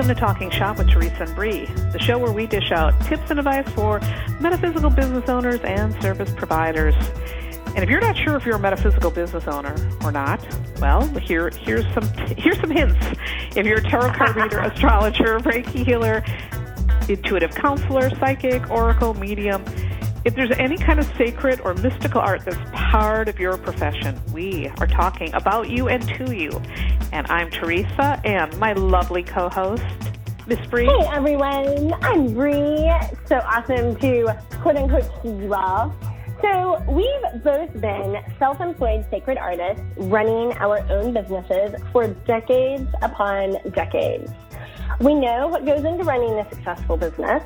[0.00, 3.28] Welcome to Talking Shop with Teresa and Bree, the show where we dish out tips
[3.28, 4.00] and advice for
[4.40, 6.94] metaphysical business owners and service providers.
[7.76, 10.42] And if you're not sure if you're a metaphysical business owner or not,
[10.80, 12.08] well, here here's some
[12.38, 12.96] here's some hints.
[13.54, 16.24] If you're a tarot card reader, astrologer, Reiki healer,
[17.06, 19.62] intuitive counselor, psychic, oracle, medium,
[20.24, 24.68] if there's any kind of sacred or mystical art that's part of your profession, we
[24.78, 26.50] are talking about you and to you.
[27.12, 29.82] And I'm Teresa, and my lovely co-host,
[30.46, 30.86] Miss Bree.
[30.86, 32.92] Hey everyone, I'm Bree.
[33.26, 35.94] So awesome to quote unquote see you all.
[36.42, 44.30] So we've both been self-employed sacred artists running our own businesses for decades upon decades.
[44.98, 47.42] We know what goes into running a successful business.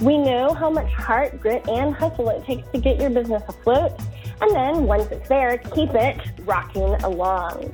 [0.00, 3.92] We know how much heart, grit, and hustle it takes to get your business afloat.
[4.40, 7.72] And then once it's there, keep it rocking along.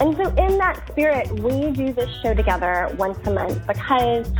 [0.00, 4.30] And so in that spirit, we do this show together once a month because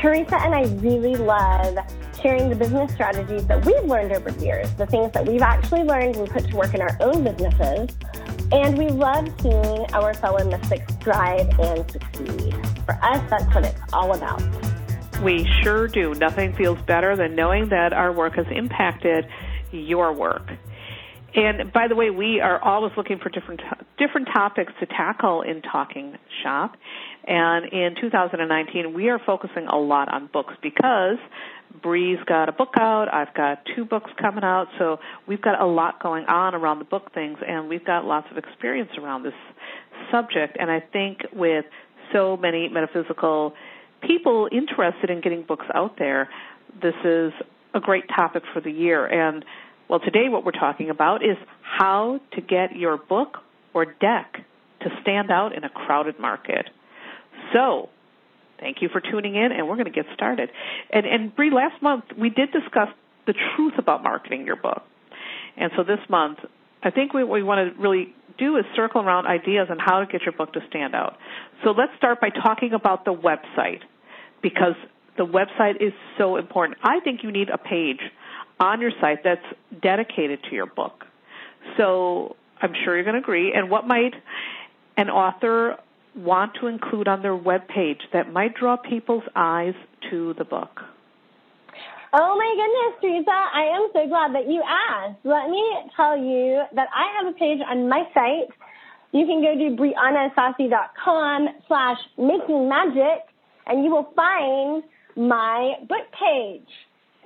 [0.00, 1.76] Teresa and I really love
[2.22, 5.82] sharing the business strategies that we've learned over the years, the things that we've actually
[5.82, 7.94] learned and put to work in our own businesses.
[8.52, 12.54] And we love seeing our fellow mystics thrive and succeed.
[12.84, 14.42] For us, that's what it's all about.
[15.22, 16.14] We sure do.
[16.14, 19.26] Nothing feels better than knowing that our work has impacted
[19.70, 20.50] your work.
[21.34, 23.62] And by the way, we are always looking for different
[23.98, 26.76] different topics to tackle in Talking Shop.
[27.26, 31.18] And in 2019, we are focusing a lot on books because
[31.80, 33.06] Bree's got a book out.
[33.12, 34.66] I've got two books coming out.
[34.78, 38.26] So we've got a lot going on around the book things, and we've got lots
[38.30, 39.34] of experience around this
[40.10, 40.58] subject.
[40.60, 41.64] And I think with
[42.12, 43.54] so many metaphysical
[44.02, 46.28] people interested in getting books out there,
[46.80, 47.32] this is
[47.74, 49.06] a great topic for the year.
[49.06, 49.44] And
[49.88, 53.38] well, today what we're talking about is how to get your book
[53.74, 54.44] or deck
[54.80, 56.68] to stand out in a crowded market.
[57.52, 57.88] So,
[58.58, 60.50] thank you for tuning in, and we're going to get started.
[60.90, 62.88] And, and Bree, last month we did discuss
[63.26, 64.82] the truth about marketing your book.
[65.56, 66.38] And so this month,
[66.82, 70.06] I think what we want to really do is circle around ideas on how to
[70.06, 71.16] get your book to stand out.
[71.64, 73.80] So let's start by talking about the website
[74.42, 74.74] because
[75.16, 76.78] the website is so important.
[76.82, 78.00] I think you need a page
[78.58, 79.44] on your site that's
[79.82, 81.04] dedicated to your book.
[81.76, 83.52] So I'm sure you're going to agree.
[83.54, 84.14] And what might
[84.96, 85.76] an author
[86.14, 89.74] want to include on their web page that might draw people's eyes
[90.10, 90.80] to the book?
[92.14, 95.24] Oh my goodness, Teresa, I am so glad that you asked.
[95.24, 95.64] Let me
[95.96, 98.52] tell you that I have a page on my site.
[99.12, 103.32] You can go to briannasaussy.com slash making magic
[103.66, 104.82] and you will find
[105.16, 106.68] my book page.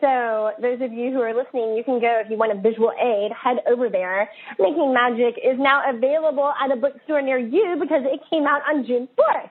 [0.01, 2.93] So those of you who are listening, you can go if you want a visual
[2.93, 4.31] aid, head over there.
[4.59, 8.87] Making Magic is now available at a bookstore near you because it came out on
[8.87, 9.51] June 4th.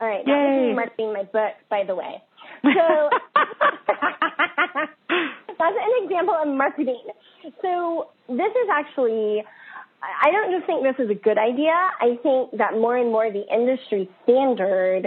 [0.00, 2.22] All right, now is marketing my book, by the way.
[2.62, 3.10] So
[5.58, 7.02] that's an example of marketing.
[7.60, 9.44] So this is actually
[10.02, 11.72] I don't just think this is a good idea.
[11.72, 15.06] I think that more and more the industry standard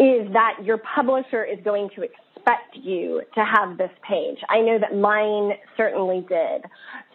[0.00, 4.38] is that your publisher is going to expect you to have this page.
[4.48, 6.62] I know that mine certainly did.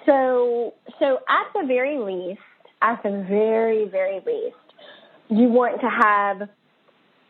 [0.06, 2.40] So, so at the very least,
[2.82, 4.56] at the very, very least,
[5.30, 6.50] you want to have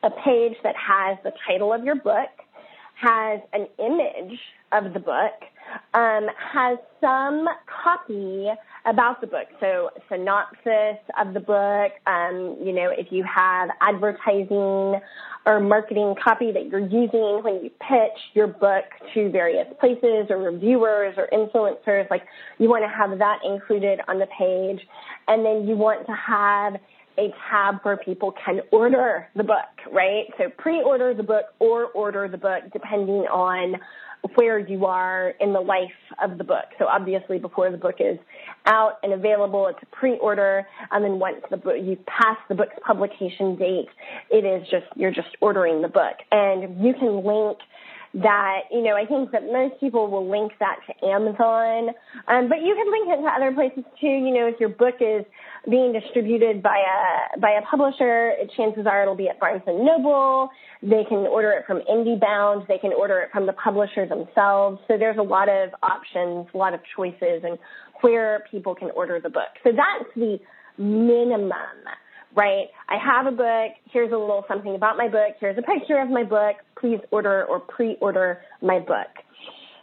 [0.03, 2.29] a page that has the title of your book,
[2.95, 4.39] has an image
[4.71, 5.33] of the book,
[5.93, 7.47] um, has some
[7.83, 8.47] copy
[8.85, 9.47] about the book.
[9.59, 14.99] So synopsis of the book, um, you know, if you have advertising
[15.45, 20.37] or marketing copy that you're using when you pitch your book to various places or
[20.37, 22.23] reviewers or influencers, like
[22.57, 24.85] you want to have that included on the page.
[25.27, 26.77] And then you want to have
[27.17, 30.25] a tab where people can order the book, right?
[30.37, 33.75] So pre-order the book or order the book depending on
[34.35, 35.89] where you are in the life
[36.21, 36.65] of the book.
[36.79, 38.17] So obviously before the book is
[38.65, 40.67] out and available, it's a pre-order.
[40.91, 43.89] And then once the book, you pass the book's publication date,
[44.29, 46.17] it is just, you're just ordering the book.
[46.31, 47.57] And you can link
[48.13, 51.89] that, you know, I think that most people will link that to Amazon,
[52.27, 54.07] um, but you can link it to other places too.
[54.07, 55.25] You know, if your book is
[55.69, 60.49] being distributed by a by a publisher, chances are it'll be at Barnes and Noble.
[60.81, 62.67] They can order it from IndieBound.
[62.67, 64.79] They can order it from the publisher themselves.
[64.87, 67.57] So there's a lot of options, a lot of choices, and
[68.01, 69.51] where people can order the book.
[69.63, 70.39] So that's the
[70.77, 71.51] minimum
[72.37, 72.67] right?
[72.87, 73.71] I have a book.
[73.91, 75.35] Here's a little something about my book.
[75.39, 76.57] Here's a picture of my book.
[76.79, 79.09] Please order or pre-order my book.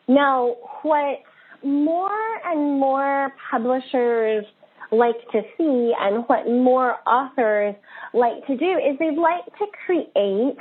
[0.06, 1.18] Now, what
[1.64, 4.44] more and more publishers
[4.92, 7.74] like to see and what more authors
[8.12, 10.58] like to do is they'd like to create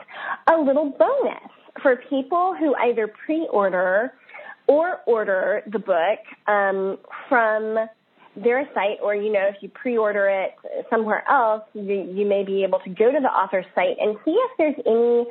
[0.51, 1.51] a little bonus
[1.81, 4.13] for people who either pre-order
[4.67, 6.97] or order the book um,
[7.29, 7.77] from
[8.35, 10.55] their site or you know if you pre-order it
[10.89, 14.31] somewhere else you, you may be able to go to the author's site and see
[14.31, 15.25] if there's any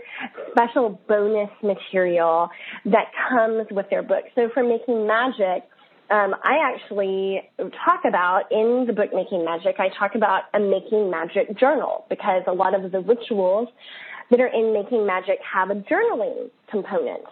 [0.53, 2.49] special bonus material
[2.85, 4.25] that comes with their book.
[4.35, 5.65] So for making magic
[6.11, 7.41] um, I actually
[7.87, 12.43] talk about in the book Making Magic, I talk about a Making Magic journal because
[12.47, 13.69] a lot of the rituals
[14.31, 17.23] that are in Making Magic have a journaling component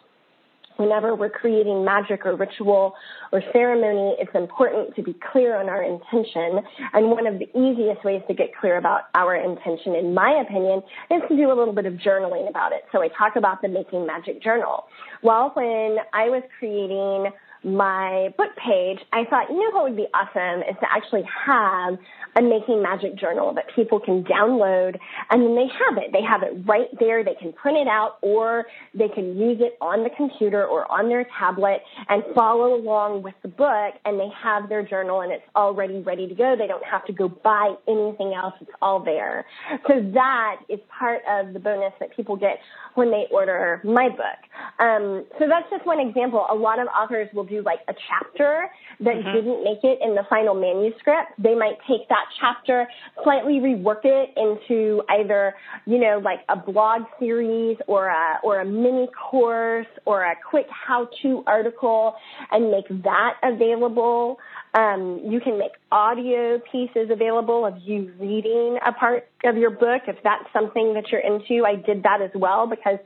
[0.80, 2.94] whenever we're creating magic or ritual
[3.32, 6.64] or ceremony, it's important to be clear on our intention.
[6.92, 10.82] And one of the easiest ways to get clear about our intention, in my opinion,
[11.10, 12.82] is to do a little bit of journaling about it.
[12.92, 14.84] So I talk about the Making Magic Journal.
[15.22, 17.30] Well, when I was creating
[17.62, 21.98] my book page, I thought, you know what would be awesome is to actually have
[22.36, 24.98] a Making Magic journal that people can download
[25.30, 26.12] and then they have it.
[26.12, 27.24] They have it right there.
[27.24, 31.08] They can print it out or they can use it on the computer or on
[31.08, 35.44] their tablet and follow along with the book and they have their journal and it's
[35.56, 36.54] already ready to go.
[36.56, 38.54] They don't have to go buy anything else.
[38.60, 39.44] It's all there.
[39.88, 42.58] So that is part of the bonus that people get
[42.94, 44.40] when they order my book.
[44.78, 46.46] Um, so that's just one example.
[46.50, 48.70] A lot of authors will do like a chapter
[49.00, 49.34] that mm-hmm.
[49.34, 51.32] didn't make it in the final manuscript.
[51.38, 52.86] They might take that chapter,
[53.22, 55.54] slightly rework it into either,
[55.86, 60.66] you know, like a blog series or a, or a mini course or a quick
[60.70, 62.14] how-to article
[62.50, 64.38] and make that available.
[64.72, 70.02] Um, you can make audio pieces available of you reading a part of your book
[70.06, 71.64] if that's something that you're into.
[71.64, 72.98] I did that as well because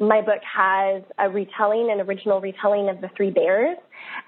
[0.00, 3.76] my book has a retelling, an original retelling of the Three Bears.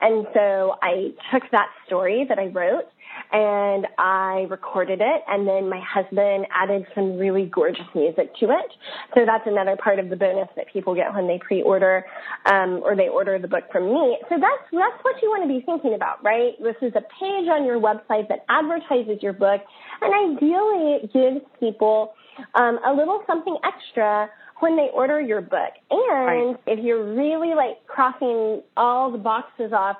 [0.01, 2.87] And so I took that story that I wrote
[3.31, 8.71] and I recorded it and then my husband added some really gorgeous music to it.
[9.15, 12.05] So that's another part of the bonus that people get when they pre-order
[12.47, 14.19] um, or they order the book from me.
[14.29, 16.53] So that's that's what you want to be thinking about, right?
[16.63, 19.61] This is a page on your website that advertises your book
[20.01, 22.13] and ideally it gives people
[22.55, 24.29] um, a little something extra
[24.63, 25.73] when they order your book.
[25.91, 26.57] And right.
[26.69, 29.97] if you're really like crossing all the boxes off,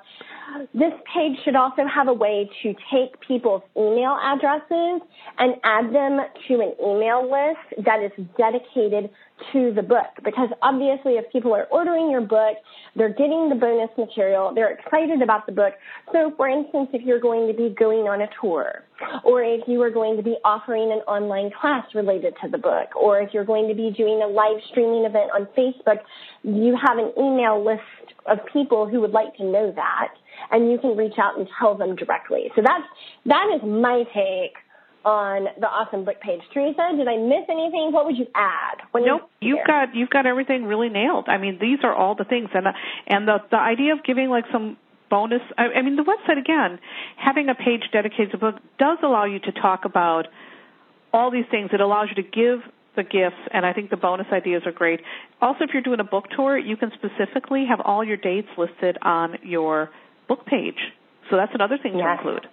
[0.73, 5.01] this page should also have a way to take people's email addresses
[5.37, 9.09] and add them to an email list that is dedicated
[9.51, 12.55] to the book because obviously if people are ordering your book,
[12.95, 15.73] they're getting the bonus material, they're excited about the book.
[16.11, 18.83] So for instance, if you're going to be going on a tour
[19.23, 22.95] or if you are going to be offering an online class related to the book
[22.95, 25.99] or if you're going to be doing a live streaming event on Facebook,
[26.43, 27.81] you have an email list
[28.25, 30.13] of people who would like to know that
[30.51, 32.51] and you can reach out and tell them directly.
[32.55, 32.83] So that's,
[33.25, 34.55] that is my take
[35.05, 36.41] on the awesome book page.
[36.53, 37.91] Teresa, did I miss anything?
[37.91, 38.79] What would you add?
[38.91, 41.27] When nope, you've got you've got everything really nailed.
[41.27, 42.71] I mean, these are all the things, and uh,
[43.07, 44.77] and the the idea of giving like some
[45.09, 45.41] bonus.
[45.57, 46.79] I, I mean, the website again,
[47.17, 50.27] having a page dedicated to book does allow you to talk about
[51.11, 51.69] all these things.
[51.73, 52.59] It allows you to give
[52.95, 55.01] the gifts, and I think the bonus ideas are great.
[55.41, 58.97] Also, if you're doing a book tour, you can specifically have all your dates listed
[59.01, 59.89] on your
[60.27, 60.77] book page.
[61.29, 62.05] So that's another thing yes.
[62.05, 62.47] to include.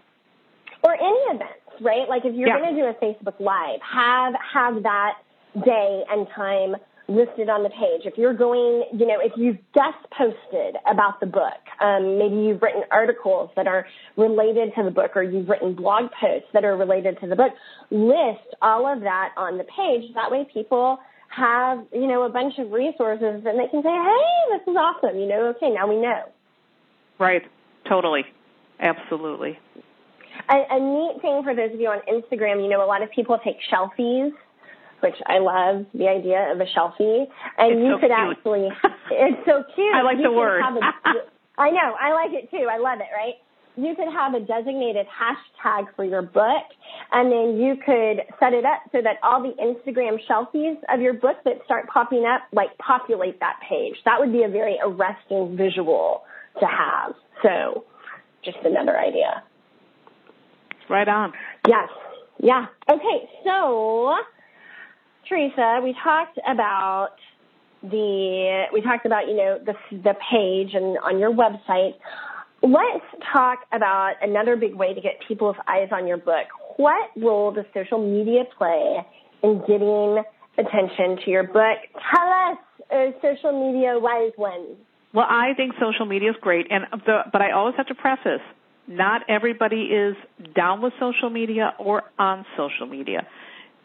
[0.82, 2.08] Or any events, right?
[2.08, 2.58] Like if you're yeah.
[2.58, 5.14] going to do a Facebook Live, have have that
[5.64, 6.76] day and time
[7.10, 8.06] listed on the page.
[8.06, 12.62] If you're going, you know, if you've just posted about the book, um, maybe you've
[12.62, 13.86] written articles that are
[14.16, 17.52] related to the book or you've written blog posts that are related to the book,
[17.90, 20.14] list all of that on the page.
[20.14, 20.98] That way people
[21.28, 25.18] have, you know, a bunch of resources and they can say, hey, this is awesome.
[25.18, 26.22] You know, okay, now we know.
[27.18, 27.42] Right.
[27.88, 28.22] Totally.
[28.78, 29.58] Absolutely.
[30.48, 33.10] A, a neat thing for those of you on Instagram, you know, a lot of
[33.10, 34.32] people take shelfies
[35.02, 37.26] which I love the idea of a shelfie.
[37.58, 38.36] And it's you so could cute.
[38.36, 38.68] actually,
[39.10, 39.94] it's so cute.
[39.94, 40.62] I like you the word.
[41.58, 42.66] I know, I like it too.
[42.70, 43.34] I love it, right?
[43.76, 46.64] You could have a designated hashtag for your book,
[47.12, 51.14] and then you could set it up so that all the Instagram shelfies of your
[51.14, 53.94] book that start popping up, like populate that page.
[54.04, 56.22] That would be a very arresting visual
[56.58, 57.14] to have.
[57.42, 57.84] So,
[58.44, 59.44] just another idea.
[60.88, 61.32] Right on.
[61.68, 61.88] Yes.
[62.42, 62.66] Yeah.
[62.90, 63.28] Okay.
[63.44, 64.16] So,
[65.28, 67.16] Teresa, we talked about
[67.82, 71.94] the we talked about you know the the page and on your website.
[72.62, 76.46] Let's talk about another big way to get people's eyes on your book.
[76.76, 78.98] What role does social media play
[79.42, 80.22] in getting
[80.58, 81.78] attention to your book?
[82.14, 82.58] Tell us,
[82.90, 84.76] uh, social media wise one.
[85.14, 88.42] Well, I think social media is great, and the, but I always have to preface
[88.86, 90.16] Not everybody is
[90.54, 93.26] down with social media or on social media.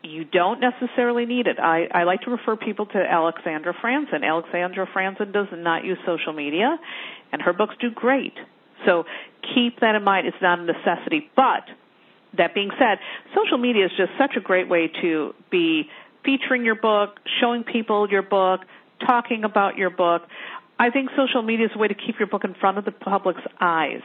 [0.05, 1.57] You don't necessarily need it.
[1.59, 4.24] I, I like to refer people to Alexandra Franzen.
[4.24, 6.77] Alexandra Franzen does not use social media,
[7.31, 8.33] and her books do great.
[8.85, 9.05] So
[9.55, 10.27] keep that in mind.
[10.27, 11.29] It's not a necessity.
[11.35, 11.63] But
[12.38, 13.00] that being said,
[13.33, 15.89] social media is just such a great way to be
[16.24, 18.62] featuring your book, showing people your book,
[19.05, 20.21] talking about your book.
[20.77, 22.91] I think social media is a way to keep your book in front of the
[22.91, 24.03] public's eyes.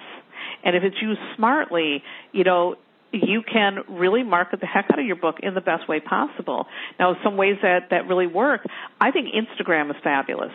[0.64, 2.02] And if it's used smartly,
[2.33, 2.76] you know,
[3.12, 6.67] you can really market the heck out of your book in the best way possible.
[6.99, 8.62] Now, some ways that, that really work,
[9.00, 10.52] I think Instagram is fabulous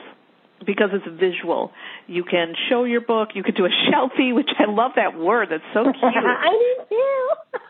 [0.65, 1.71] because it's visual.
[2.07, 3.29] You can show your book.
[3.33, 5.49] You could do a shelfie, which I love that word.
[5.51, 5.95] That's so cute.
[6.03, 6.95] I do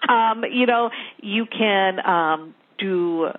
[0.08, 0.13] too.
[0.13, 0.89] um, you know,
[1.22, 3.30] you can um, do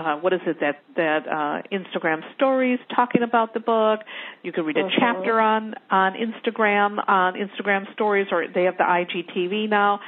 [0.00, 4.00] uh, what is it that that uh, Instagram stories talking about the book.
[4.42, 4.96] You can read a mm-hmm.
[4.98, 10.00] chapter on on Instagram on Instagram stories, or they have the IGTV now.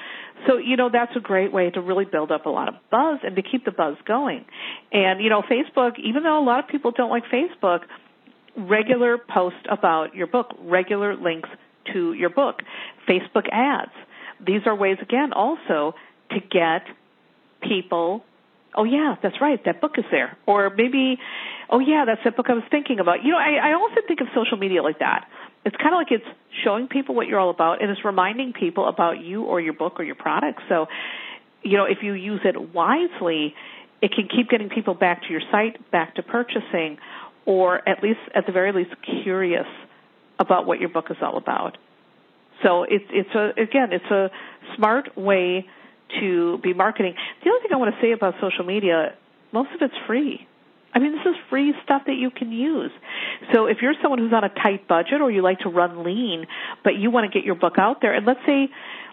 [0.47, 3.19] So you know that's a great way to really build up a lot of buzz
[3.23, 4.45] and to keep the buzz going.
[4.93, 7.81] And you know Facebook, even though a lot of people don't like Facebook,
[8.57, 11.49] regular post about your book, regular links
[11.93, 12.61] to your book,
[13.09, 13.93] Facebook ads.
[14.45, 15.95] These are ways again also
[16.31, 16.83] to get
[17.63, 18.25] people
[18.75, 20.37] oh yeah, that's right, that book is there.
[20.47, 21.19] Or maybe,
[21.71, 23.25] oh yeah, that's the book I was thinking about.
[23.25, 25.29] You know, I, I also think of social media like that.
[25.65, 28.89] It's kind of like it's showing people what you're all about and it's reminding people
[28.89, 30.61] about you or your book or your product.
[30.69, 30.87] So,
[31.63, 33.55] you know, if you use it wisely,
[34.01, 36.99] it can keep getting people back to your site, back to purchasing,
[37.47, 38.91] or at least, at the very least,
[39.23, 39.67] curious
[40.39, 41.77] about what your book is all about.
[42.63, 44.31] So it's it's a again it's a
[44.77, 45.67] smart way
[46.21, 47.15] to be marketing.
[47.45, 49.15] The other thing I want to say about social media,
[49.53, 50.47] most of it's free.
[50.95, 52.91] I mean, this is free stuff that you can use.
[53.53, 56.47] So if you're someone who's on a tight budget or you like to run lean,
[56.85, 58.69] but you want to get your book out there, and let's say,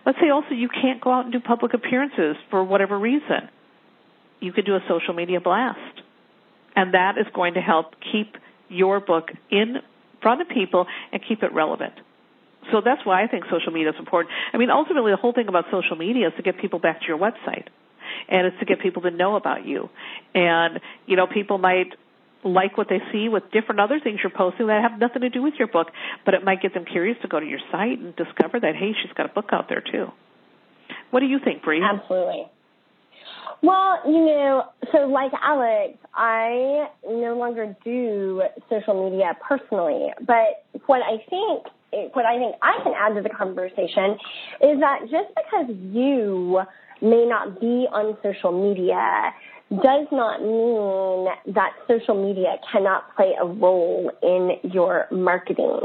[0.06, 3.50] let's say also you can't go out and do public appearances for whatever reason,
[4.42, 6.02] you could do a social media blast.
[6.76, 8.36] And that is going to help keep
[8.68, 9.78] your book in
[10.22, 11.94] front of people and keep it relevant.
[12.72, 14.34] So that's why I think social media is important.
[14.54, 17.08] I mean, ultimately, the whole thing about social media is to get people back to
[17.08, 17.68] your website,
[18.28, 19.90] and it's to get people to know about you.
[20.34, 21.94] And you know, people might
[22.44, 25.42] like what they see with different other things you're posting that have nothing to do
[25.42, 25.88] with your book,
[26.26, 28.94] but it might get them curious to go to your site and discover that hey,
[29.02, 30.08] she's got a book out there too.
[31.12, 31.84] What do you think, Bree?
[31.84, 32.46] Absolutely.
[33.62, 41.02] Well, you know, so like Alex, I no longer do social media personally, but what
[41.02, 44.18] I think what I think I can add to the conversation
[44.62, 46.62] is that just because you
[47.02, 49.34] may not be on social media
[49.70, 55.80] does not mean that social media cannot play a role in your marketing.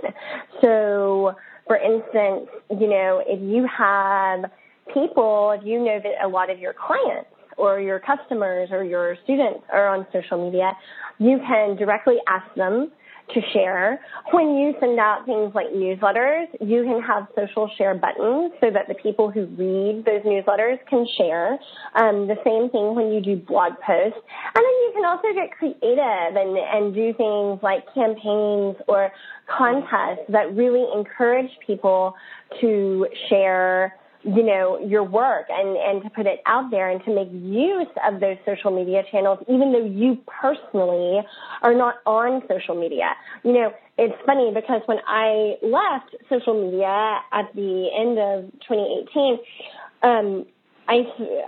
[0.63, 1.35] So,
[1.67, 4.51] for instance, you know, if you have
[4.93, 9.17] people, if you know that a lot of your clients or your customers or your
[9.25, 10.73] students are on social media,
[11.19, 12.91] you can directly ask them
[13.33, 14.01] to share.
[14.33, 18.87] When you send out things like newsletters, you can have social share buttons so that
[18.89, 21.59] the people who read those newsletters can share.
[21.95, 24.19] Um, the same thing when you do blog posts.
[24.55, 29.11] And then you can also get creative and, and do things like campaigns or
[29.47, 32.15] contests that really encourage people
[32.61, 37.15] to share you know, your work and, and to put it out there and to
[37.15, 41.21] make use of those social media channels, even though you personally
[41.63, 43.11] are not on social media.
[43.43, 49.39] You know, it's funny because when I left social media at the end of 2018,
[50.03, 50.47] um,
[50.89, 51.05] I,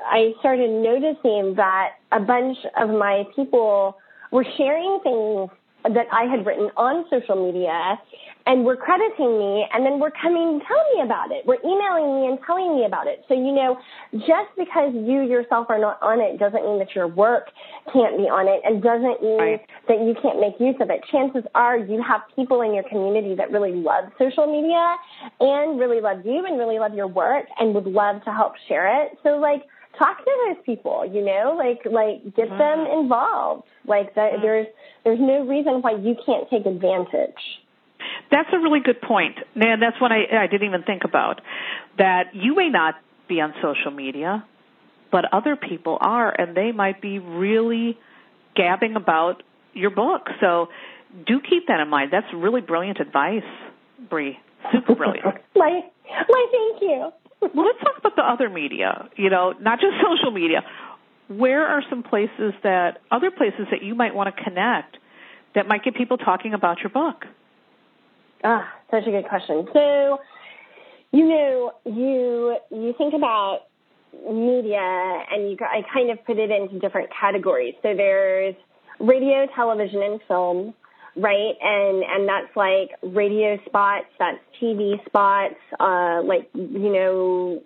[0.07, 3.97] I started noticing that a bunch of my people
[4.31, 5.51] were sharing things
[5.95, 7.99] that I had written on social media
[8.47, 11.45] and were crediting me and then were coming to tell me about it.
[11.47, 13.25] Were emailing me and telling me about it.
[13.27, 13.77] So, you know,
[14.13, 17.51] just because you yourself are not on it doesn't mean that your work
[17.93, 19.67] can't be on it and doesn't mean right.
[19.89, 21.01] that you can't make use of it.
[21.11, 24.95] Chances are you have people in your community that really love social media
[25.41, 29.03] and really love you and really love your work and would love to help share
[29.03, 29.19] it.
[29.25, 29.63] So like,
[29.99, 32.59] talk to those people, you know, like like get mm.
[32.59, 33.65] them involved.
[33.87, 34.43] Like that, mm.
[34.43, 34.67] there's
[35.05, 37.43] there's no reason why you can't take advantage.
[38.31, 39.37] That's a really good point.
[39.55, 41.41] and that's what I I didn't even think about.
[41.99, 42.95] That you may not
[43.29, 44.45] be on social media,
[45.11, 47.99] but other people are, and they might be really
[48.55, 49.43] gabbing about
[49.75, 50.29] your book.
[50.41, 50.69] So
[51.27, 52.13] do keep that in mind.
[52.13, 53.43] That's really brilliant advice,
[54.11, 54.39] Bree.
[54.73, 55.27] Super brilliant.
[55.55, 55.83] my,
[56.29, 59.09] my thank you well, let's talk about the other media.
[59.17, 60.63] You know, not just social media.
[61.29, 64.97] Where are some places that other places that you might want to connect
[65.55, 67.25] that might get people talking about your book?
[68.45, 69.67] Ah, such a good question.
[69.73, 70.19] So,
[71.13, 73.63] you know, you you think about
[74.31, 77.75] media, and you I kind of put it into different categories.
[77.83, 78.55] So there's
[79.01, 80.75] radio, television, and film,
[81.17, 81.55] right?
[81.61, 87.63] And and that's like radio spots, that's TV spots, uh, like you know,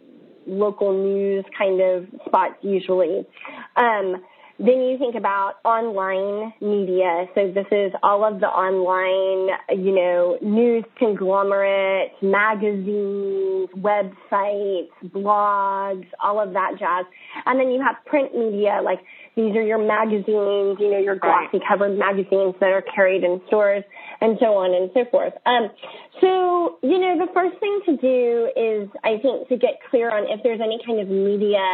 [0.47, 3.27] local news kind of spots usually.
[3.77, 4.23] Um,
[4.61, 7.25] then you think about online media.
[7.35, 16.41] So this is all of the online, you know, news conglomerates, magazines, websites, blogs, all
[16.41, 17.07] of that jazz.
[17.47, 19.01] And then you have print media, like
[19.35, 23.85] these are your magazines, you know, your glossy covered magazines that are carried in stores
[24.21, 25.33] and so on and so forth.
[25.47, 25.71] Um,
[26.21, 30.29] so, you know, the first thing to do is, I think, to get clear on
[30.29, 31.65] if there's any kind of media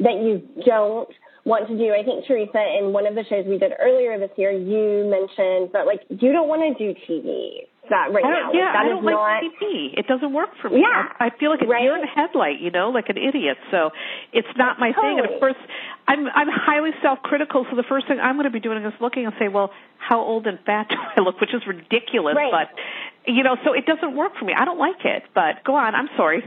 [0.00, 1.08] that you don't
[1.44, 1.92] want to do.
[1.92, 5.70] I think Teresa, in one of the shows we did earlier this year, you mentioned
[5.72, 7.68] that like you don't want to do TV.
[7.92, 9.92] That right now, yeah, like, that I don't like not, TV.
[9.92, 10.80] It doesn't work for me.
[10.80, 11.84] Yeah, I, I feel like a right?
[11.84, 13.60] deer in a headlight, you know, like an idiot.
[13.70, 13.90] So
[14.32, 15.20] it's not my totally.
[15.20, 15.20] thing.
[15.20, 15.60] And of course,
[16.08, 17.66] I'm I'm highly self-critical.
[17.68, 20.20] So the first thing I'm going to be doing is looking and say, well, how
[20.20, 21.40] old and fat do I look?
[21.40, 22.48] Which is ridiculous, right.
[22.48, 22.72] but
[23.28, 24.54] you know, so it doesn't work for me.
[24.56, 25.24] I don't like it.
[25.34, 25.94] But go on.
[25.94, 26.42] I'm sorry.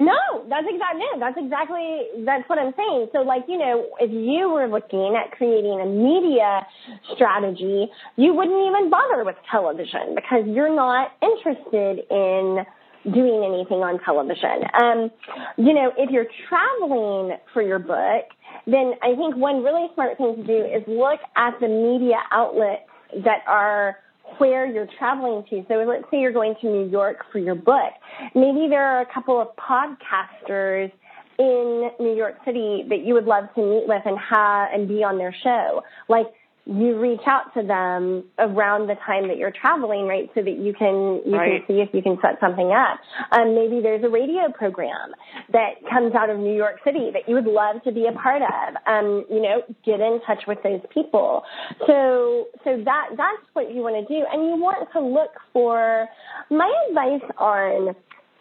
[0.00, 1.20] No, that's exactly it.
[1.20, 3.08] That's exactly that's what I'm saying.
[3.12, 6.66] So like, you know, if you were looking at creating a media
[7.14, 7.86] strategy,
[8.16, 12.66] you wouldn't even bother with television because you're not interested in
[13.12, 14.64] doing anything on television.
[14.80, 15.10] Um,
[15.58, 18.24] you know, if you're traveling for your book,
[18.66, 22.88] then I think one really smart thing to do is look at the media outlets
[23.24, 23.98] that are
[24.38, 25.64] where you're traveling to.
[25.68, 27.92] So let's say you're going to New York for your book.
[28.34, 30.90] Maybe there are a couple of podcasters
[31.38, 35.02] in New York City that you would love to meet with and have and be
[35.02, 35.82] on their show.
[36.08, 36.26] Like
[36.66, 40.30] you reach out to them around the time that you're traveling, right?
[40.34, 41.66] So that you can you right.
[41.66, 42.98] can see if you can set something up.
[43.32, 45.12] Um, maybe there's a radio program
[45.52, 48.40] that comes out of New York City that you would love to be a part
[48.40, 48.76] of.
[48.86, 51.42] Um, you know, get in touch with those people.
[51.86, 56.08] So so that that's what you want to do, and you want to look for.
[56.50, 57.94] My advice on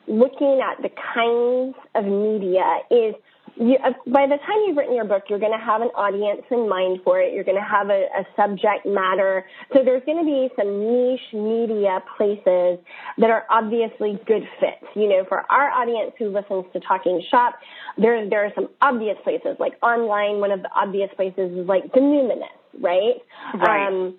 [0.07, 3.15] looking at the kinds of media is
[3.55, 6.41] you, uh, by the time you've written your book, you're going to have an audience
[6.49, 7.33] in mind for it.
[7.33, 9.45] You're going to have a, a subject matter.
[9.73, 12.79] So there's going to be some niche media places
[13.17, 14.89] that are obviously good fits.
[14.95, 17.55] You know, for our audience who listens to Talking Shop,
[17.97, 20.39] there, there are some obvious places like online.
[20.39, 23.21] One of the obvious places is like the Numinous, right?
[23.53, 23.87] Right.
[23.87, 24.15] Um,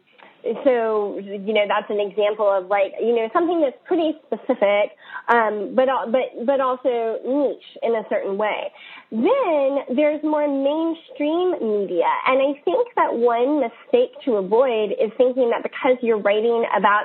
[0.64, 4.92] so you know that's an example of like you know something that's pretty specific
[5.28, 8.70] um, but but but also niche in a certain way.
[9.10, 15.50] Then there's more mainstream media and i think that one mistake to avoid is thinking
[15.50, 17.04] that because you're writing about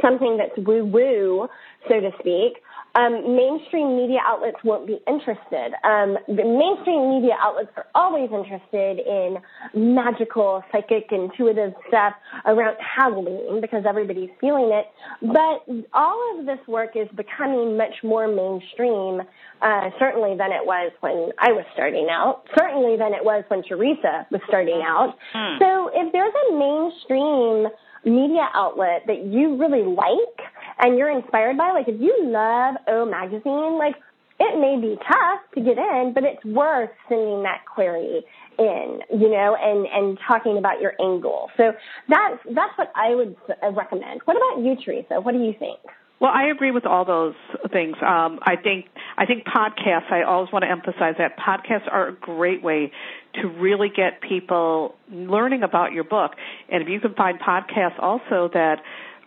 [0.00, 1.48] something that's woo woo
[1.88, 2.62] so to speak
[2.94, 5.74] um, mainstream media outlets won't be interested.
[5.84, 9.38] Um, the mainstream media outlets are always interested in
[9.74, 12.14] magical, psychic, intuitive stuff
[12.46, 14.86] around Halloween because everybody's feeling it.
[15.22, 19.22] But all of this work is becoming much more mainstream,
[19.62, 23.62] uh, certainly than it was when I was starting out, certainly than it was when
[23.62, 25.14] Teresa was starting out.
[25.32, 25.58] Hmm.
[25.60, 27.68] So if there's a mainstream
[28.04, 30.49] media outlet that you really like
[30.80, 33.94] and you're inspired by, like if you love O Magazine, like
[34.38, 38.24] it may be tough to get in, but it's worth sending that query
[38.58, 41.50] in, you know, and, and talking about your angle.
[41.56, 41.72] So
[42.08, 43.36] that's, that's what I would
[43.74, 44.22] recommend.
[44.24, 45.20] What about you, Teresa?
[45.20, 45.78] What do you think?
[46.20, 47.34] Well, I agree with all those
[47.72, 47.96] things.
[48.02, 50.12] Um, I think I think podcasts.
[50.12, 52.92] I always want to emphasize that podcasts are a great way
[53.40, 56.32] to really get people learning about your book.
[56.68, 58.82] And if you can find podcasts also that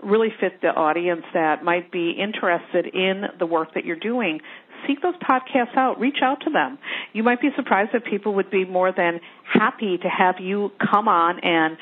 [0.06, 4.40] really fit the audience that might be interested in the work that you're doing,
[4.88, 6.00] seek those podcasts out.
[6.00, 6.78] Reach out to them.
[7.14, 11.08] You might be surprised that people would be more than happy to have you come
[11.08, 11.78] on and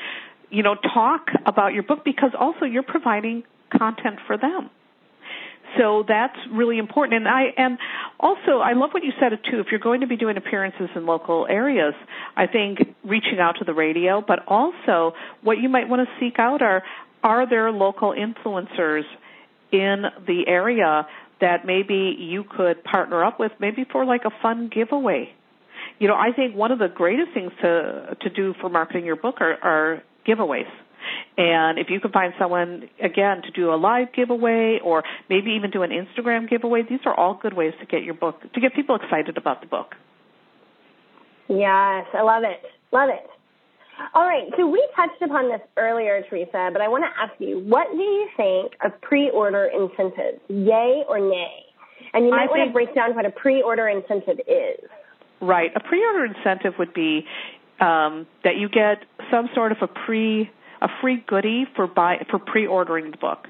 [0.49, 4.69] you know talk about your book because also you're providing content for them.
[5.77, 7.25] So that's really important.
[7.25, 7.77] And I and
[8.19, 9.59] also I love what you said too.
[9.59, 11.93] If you're going to be doing appearances in local areas,
[12.35, 16.39] I think reaching out to the radio, but also what you might want to seek
[16.39, 16.83] out are
[17.23, 19.03] are there local influencers
[19.71, 21.07] in the area
[21.39, 25.29] that maybe you could partner up with maybe for like a fun giveaway.
[25.99, 29.15] You know, I think one of the greatest things to to do for marketing your
[29.15, 30.69] book are, are giveaways.
[31.37, 35.71] And if you can find someone, again, to do a live giveaway or maybe even
[35.71, 38.75] do an Instagram giveaway, these are all good ways to get your book, to get
[38.75, 39.95] people excited about the book.
[41.49, 42.61] Yes, I love it.
[42.91, 43.30] Love it.
[44.13, 47.59] All right, so we touched upon this earlier, Teresa, but I want to ask you,
[47.59, 50.39] what do you think of pre-order incentives?
[50.49, 51.65] Yay or nay?
[52.13, 54.89] And you might want to break down what a pre-order incentive is.
[55.39, 55.71] Right.
[55.75, 57.25] A pre-order incentive would be
[57.79, 60.49] um, that you get some sort of a pre
[60.81, 63.47] a free goodie for buy for pre-ordering the book.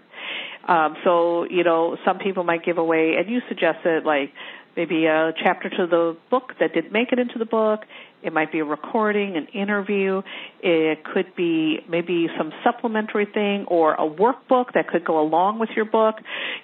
[0.67, 4.31] Um, so you know, some people might give away, and you suggested like
[4.75, 7.81] maybe a chapter to the book that didn't make it into the book.
[8.23, 10.21] It might be a recording, an interview.
[10.61, 15.69] It could be maybe some supplementary thing or a workbook that could go along with
[15.75, 16.15] your book.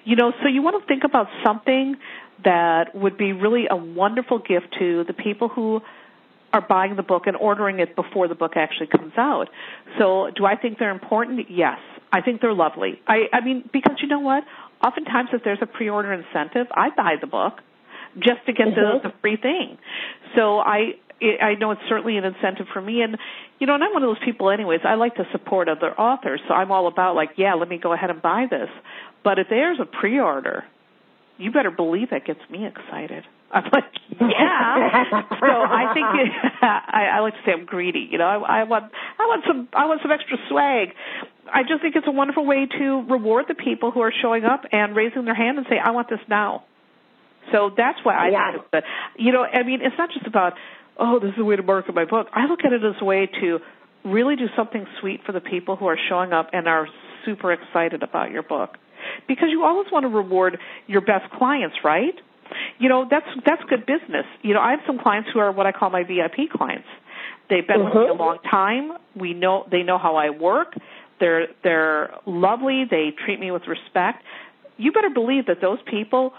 [0.04, 1.96] You know, so you want to think about something
[2.44, 5.80] that would be really a wonderful gift to the people who
[6.52, 9.48] are buying the book and ordering it before the book actually comes out.
[9.98, 11.46] So, do I think they're important?
[11.50, 11.78] Yes.
[12.10, 13.00] I think they're lovely.
[13.06, 14.44] I I mean because you know what?
[14.84, 17.60] Oftentimes if there's a pre-order incentive, I buy the book
[18.16, 19.02] just to get mm-hmm.
[19.02, 19.78] the, the free thing.
[20.36, 23.16] So I I know it's certainly an incentive for me and
[23.58, 26.40] you know and I'm one of those people anyways I like to support other authors
[26.48, 28.68] so I'm all about like yeah let me go ahead and buy this
[29.24, 30.64] but if there's a pre-order
[31.38, 33.84] you better believe that gets me excited I'm like,
[34.20, 35.22] yeah.
[35.40, 38.06] so I think it, I, I like to say I'm greedy.
[38.10, 40.88] You know, I, I want I want some I want some extra swag.
[41.50, 44.64] I just think it's a wonderful way to reward the people who are showing up
[44.70, 46.64] and raising their hand and say, I want this now.
[47.52, 48.52] So that's why I yeah.
[48.52, 49.24] think it's good.
[49.24, 50.52] You know, I mean, it's not just about
[50.98, 52.28] oh, this is a way to market my book.
[52.32, 53.58] I look at it as a way to
[54.04, 56.88] really do something sweet for the people who are showing up and are
[57.24, 58.76] super excited about your book.
[59.26, 62.14] Because you always want to reward your best clients, right?
[62.78, 64.26] you know that's that's good business.
[64.42, 66.88] You know, I have some clients who are what I call my VIP clients.
[67.50, 67.98] They've been mm-hmm.
[67.98, 68.92] with me a long time.
[69.16, 70.74] We know they know how I work.
[71.20, 72.84] They're they're lovely.
[72.90, 74.22] They treat me with respect.
[74.76, 76.32] You better believe that those people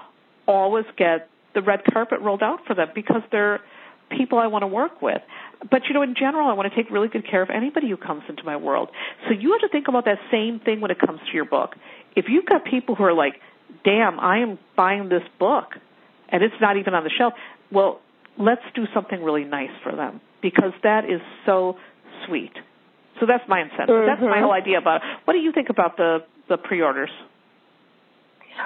[0.47, 3.59] always get the red carpet rolled out for them because they're
[4.09, 5.21] people I want to work with.
[5.69, 7.97] But you know, in general, I want to take really good care of anybody who
[7.97, 8.89] comes into my world.
[9.27, 11.75] So you have to think about that same thing when it comes to your book.
[12.15, 13.33] If you've got people who are like,
[13.83, 15.75] "Damn, I am buying this book,"
[16.29, 17.33] and it's not even on the shelf.
[17.71, 17.99] Well,
[18.37, 21.77] let's do something really nice for them because that is so
[22.25, 22.53] sweet.
[23.19, 23.89] So that's my incentive.
[23.89, 24.07] Mm-hmm.
[24.07, 25.01] That's my whole idea about it.
[25.25, 27.11] What do you think about the the pre-orders?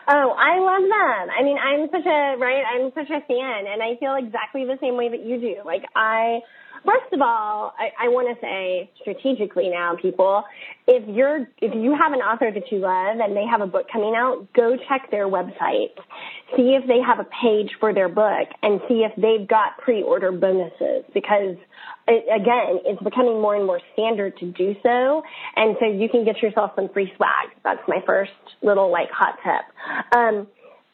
[0.07, 1.29] Oh, I love them.
[1.29, 2.63] I mean, I'm such a right.
[2.65, 5.55] I'm such a fan, and I feel exactly the same way that you do.
[5.65, 6.39] Like I
[6.85, 10.43] First of all, I, I want to say strategically now, people,
[10.85, 13.87] if you're if you have an author that you love and they have a book
[13.91, 15.95] coming out, go check their website,
[16.57, 20.31] see if they have a page for their book, and see if they've got pre-order
[20.33, 21.55] bonuses because
[22.07, 25.23] it, again, it's becoming more and more standard to do so,
[25.55, 27.55] and so you can get yourself some free swag.
[27.63, 30.17] That's my first little like hot tip.
[30.17, 30.47] Um,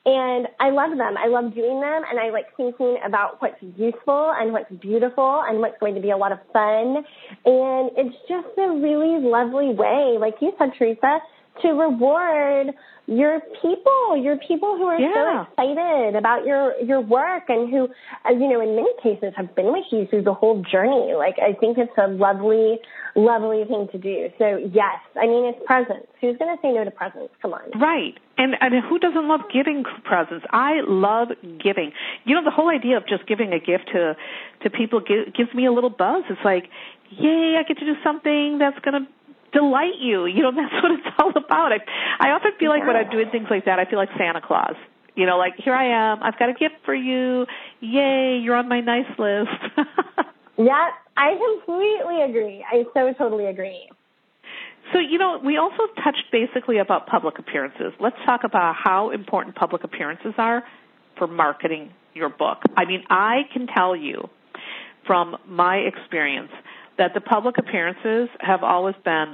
[0.05, 1.17] and I love them.
[1.17, 5.59] I love doing them and I like thinking about what's useful and what's beautiful and
[5.59, 7.03] what's going to be a lot of fun.
[7.45, 11.19] And it's just a really lovely way, like you said, Teresa,
[11.61, 12.73] to reward
[13.09, 15.09] your people, your people who are yeah.
[15.13, 17.87] so excited about your your work and who,
[18.25, 21.13] uh, you know, in many cases have been with you through the whole journey.
[21.17, 22.77] Like I think it's a lovely,
[23.15, 24.29] lovely thing to do.
[24.37, 26.05] So yes, I mean it's presents.
[26.21, 27.33] Who's going to say no to presents?
[27.41, 27.65] Come on.
[27.81, 28.13] Right.
[28.37, 30.45] And and who doesn't love giving presents?
[30.51, 31.91] I love giving.
[32.25, 34.15] You know, the whole idea of just giving a gift to
[34.61, 36.25] to people gives me a little buzz.
[36.29, 36.69] It's like,
[37.09, 39.09] yay, I get to do something that's going to
[39.51, 40.25] delight you.
[40.25, 41.71] You know, that's what it's all about.
[41.71, 41.79] I,
[42.19, 44.75] I often feel like when I'm doing things like that, I feel like Santa Claus.
[45.15, 47.45] You know, like here I am, I've got a gift for you.
[47.81, 49.49] Yay, you're on my nice list.
[50.57, 52.65] yeah, I completely agree.
[52.71, 53.89] I so totally agree.
[54.93, 57.93] So, you know, we also touched basically about public appearances.
[57.99, 60.63] Let's talk about how important public appearances are
[61.17, 62.59] for marketing your book.
[62.75, 64.29] I mean, I can tell you
[65.05, 66.51] from my experience
[66.99, 69.33] that the public appearances have always been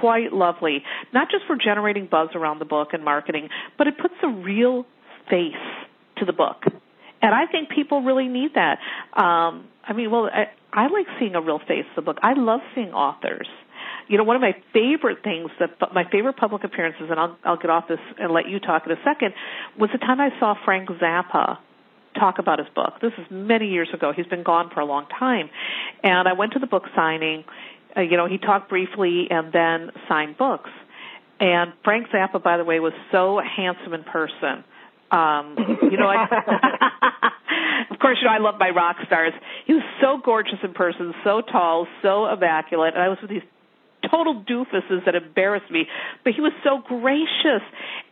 [0.00, 4.14] quite lovely, not just for generating buzz around the book and marketing, but it puts
[4.22, 4.86] a real
[5.28, 5.52] face
[6.16, 6.62] to the book.
[7.20, 8.78] And I think people really need that.
[9.12, 12.18] Um, I mean, well, I, I like seeing a real face to the book.
[12.22, 13.48] I love seeing authors.
[14.08, 17.56] You know, one of my favorite things that my favorite public appearances, and I'll, I'll
[17.56, 19.34] get off this and let you talk in a second,
[19.78, 21.58] was the time I saw Frank Zappa
[22.14, 22.94] talk about his book.
[23.00, 24.12] This is many years ago.
[24.14, 25.50] He's been gone for a long time.
[26.02, 27.44] And I went to the book signing.
[27.96, 30.70] Uh, you know, he talked briefly and then signed books.
[31.40, 34.64] And Frank Zappa, by the way, was so handsome in person.
[35.10, 36.24] Um, you know, I,
[37.90, 39.32] of course, you know I love my rock stars.
[39.66, 43.42] He was so gorgeous in person, so tall, so immaculate, and I was with these
[44.10, 45.86] total doofuses that embarrassed me.
[46.24, 47.62] But he was so gracious,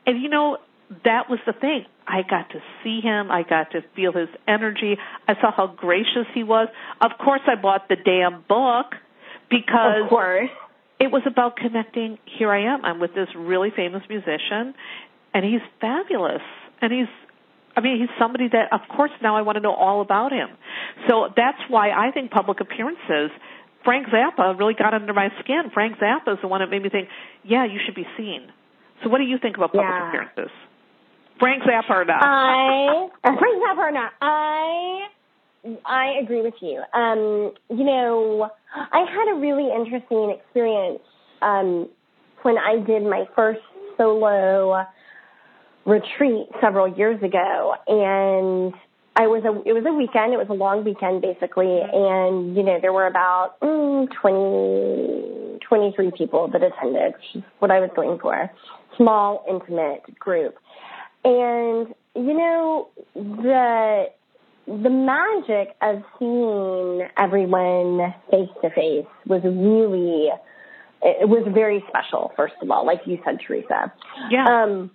[0.07, 0.59] and you know,
[1.05, 1.87] that was the thing.
[2.07, 3.31] I got to see him.
[3.31, 4.97] I got to feel his energy.
[5.29, 6.69] I saw how gracious he was.
[7.01, 8.95] Of course, I bought the damn book
[9.51, 10.51] because of course.
[10.99, 12.19] it was about connecting.
[12.39, 12.85] Here I am.
[12.85, 14.75] I'm with this really famous musician,
[15.35, 16.43] and he's fabulous.
[16.81, 17.09] And he's
[17.77, 20.49] I mean, he's somebody that, of course, now I want to know all about him.
[21.09, 23.31] So that's why I think public appearances.
[23.83, 25.71] Frank Zappa really got under my skin.
[25.73, 27.09] Frank Zappa is the one that made me think,
[27.45, 28.43] yeah, you should be seen.
[29.03, 30.09] So what do you think about public Yeah.
[30.09, 30.53] appearances?
[31.43, 32.23] Frank Zappa or not?
[32.23, 35.07] I Frank Zappa or not, I
[35.85, 36.81] I agree with you.
[36.95, 41.01] Um, you know, I had a really interesting experience
[41.41, 41.89] um,
[42.43, 43.61] when I did my first
[43.97, 44.85] solo
[45.85, 48.73] retreat several years ago, and
[49.17, 50.33] I was a it was a weekend.
[50.33, 56.13] It was a long weekend basically, and you know there were about mm, 20, 23
[56.17, 58.49] people that attended, which is what I was going for.
[58.97, 60.55] Small, intimate group.
[61.25, 64.07] And you know the
[64.67, 70.31] the magic of seeing everyone face to face was really
[71.03, 72.33] it was very special.
[72.37, 73.93] First of all, like you said, Teresa.
[74.31, 74.47] yeah.
[74.47, 74.91] Um,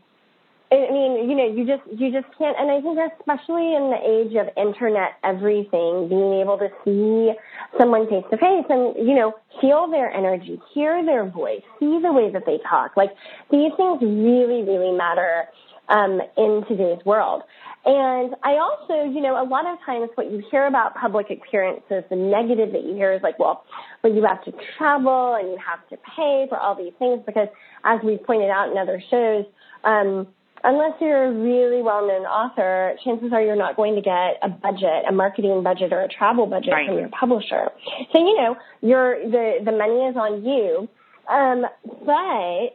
[0.69, 3.99] I mean, you know, you just you just can't, and I think especially in the
[4.03, 7.31] age of internet everything, being able to see
[7.79, 12.11] someone face to face and you know feel their energy, hear their voice, see the
[12.11, 13.11] way that they talk, like
[13.49, 15.47] these things really, really matter
[15.89, 17.43] um, in today's world.
[17.85, 22.03] And I also, you know, a lot of times what you hear about public appearances,
[22.09, 23.63] the negative that you hear is like, well,
[24.01, 27.47] but you have to travel and you have to pay for all these things because,
[27.85, 29.45] as we've pointed out in other shows,
[29.85, 30.27] um,
[30.65, 35.05] unless you're a really well-known author, chances are you're not going to get a budget,
[35.07, 36.87] a marketing budget or a travel budget Right.
[36.89, 37.69] from your publisher.
[38.11, 40.89] So, you know, your the the money is on you.
[41.29, 41.65] Um,
[42.05, 42.73] but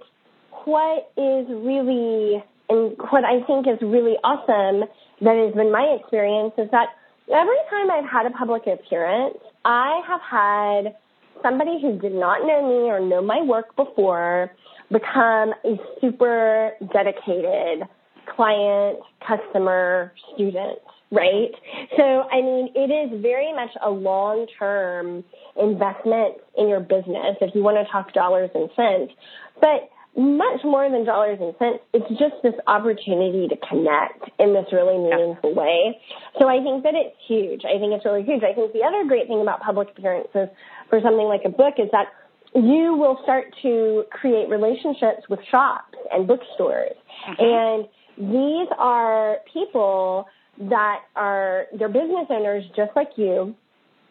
[0.65, 4.89] what is really and what I think is really awesome
[5.21, 6.89] that has been my experience is that
[7.33, 10.97] every time I've had a public appearance, I have had
[11.43, 14.51] somebody who did not know me or know my work before
[14.91, 17.89] become a super dedicated
[18.37, 20.79] client, customer, student,
[21.11, 21.51] right?
[21.97, 25.25] So, I mean, it is very much a long term
[25.57, 29.13] investment in your business if you want to talk dollars and cents.
[29.61, 34.67] But much more than dollars and cents, it's just this opportunity to connect in this
[34.71, 35.99] really meaningful way.
[36.39, 37.63] So I think that it's huge.
[37.65, 38.43] I think it's really huge.
[38.45, 40.49] I think the other great thing about public appearances
[40.91, 42.13] for something like a book is that
[42.55, 46.93] you will start to create relationships with shops and bookstores.
[47.29, 47.41] Mm-hmm.
[47.41, 50.27] And these are people
[50.69, 53.55] that are, they're business owners just like you.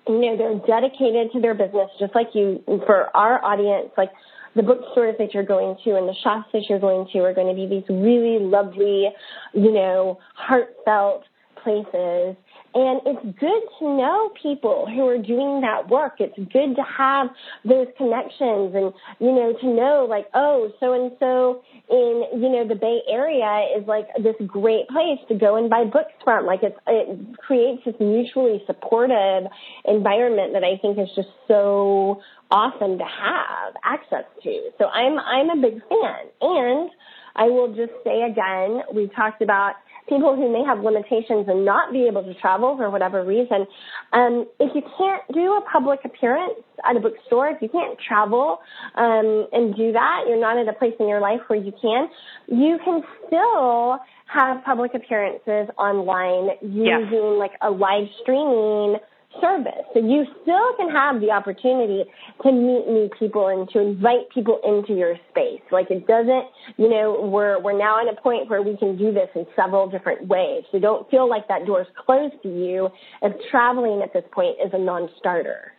[0.07, 2.63] You know, they're dedicated to their business just like you.
[2.87, 4.09] For our audience, like
[4.55, 7.47] the bookstores that you're going to and the shops that you're going to are going
[7.47, 9.09] to be these really lovely,
[9.53, 11.23] you know, heartfelt
[11.63, 12.35] places.
[12.73, 16.15] And it's good to know people who are doing that work.
[16.19, 17.27] It's good to have
[17.65, 22.65] those connections and, you know, to know like, oh, so and so in, you know,
[22.65, 26.45] the Bay Area is like this great place to go and buy books from.
[26.45, 29.51] Like it's, it creates this mutually supportive
[29.83, 34.69] environment that I think is just so awesome to have access to.
[34.77, 36.25] So I'm, I'm a big fan.
[36.39, 36.89] And
[37.35, 39.75] I will just say again, we talked about
[40.07, 43.65] people who may have limitations and not be able to travel for whatever reason.
[44.13, 48.59] Um, if you can't do a public appearance at a bookstore, if you can't travel
[48.95, 52.09] um, and do that, you're not at a place in your life where you can,
[52.47, 58.97] you can still have public appearances online using like a live streaming
[59.39, 59.85] service.
[59.93, 62.03] So you still can have the opportunity
[62.43, 65.61] to meet new people and to invite people into your space.
[65.71, 66.45] Like it doesn't,
[66.77, 69.89] you know, we're we're now at a point where we can do this in several
[69.89, 70.63] different ways.
[70.71, 72.89] So don't feel like that door's closed to you
[73.21, 75.73] if traveling at this point is a non-starter.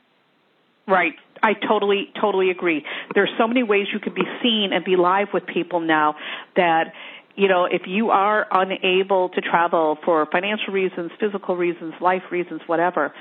[0.86, 1.14] Right.
[1.42, 2.84] I totally, totally agree.
[3.14, 6.16] There's so many ways you can be seen and be live with people now
[6.56, 6.92] that,
[7.36, 12.60] you know, if you are unable to travel for financial reasons, physical reasons, life reasons,
[12.66, 13.12] whatever,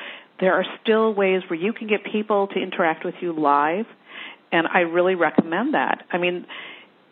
[0.41, 3.85] there are still ways where you can get people to interact with you live.
[4.51, 6.03] And I really recommend that.
[6.11, 6.45] I mean,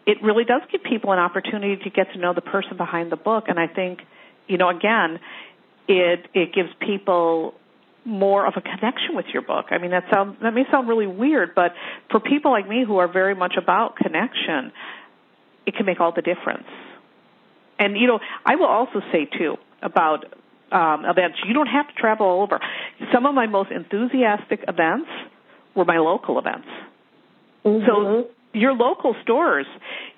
[0.05, 3.15] it really does give people an opportunity to get to know the person behind the
[3.15, 3.45] book.
[3.47, 3.99] And I think,
[4.47, 5.19] you know, again,
[5.87, 7.53] it, it gives people
[8.03, 9.67] more of a connection with your book.
[9.69, 11.73] I mean, that sounds that may sound really weird, but
[12.09, 14.71] for people like me who are very much about connection,
[15.67, 16.67] it can make all the difference.
[17.77, 20.25] And you know, I will also say too about
[20.71, 21.37] um, events.
[21.47, 22.59] You don't have to travel all over.
[23.13, 25.09] Some of my most enthusiastic events
[25.75, 26.67] were my local events.
[27.65, 27.85] Mm-hmm.
[27.85, 29.65] So your local stores,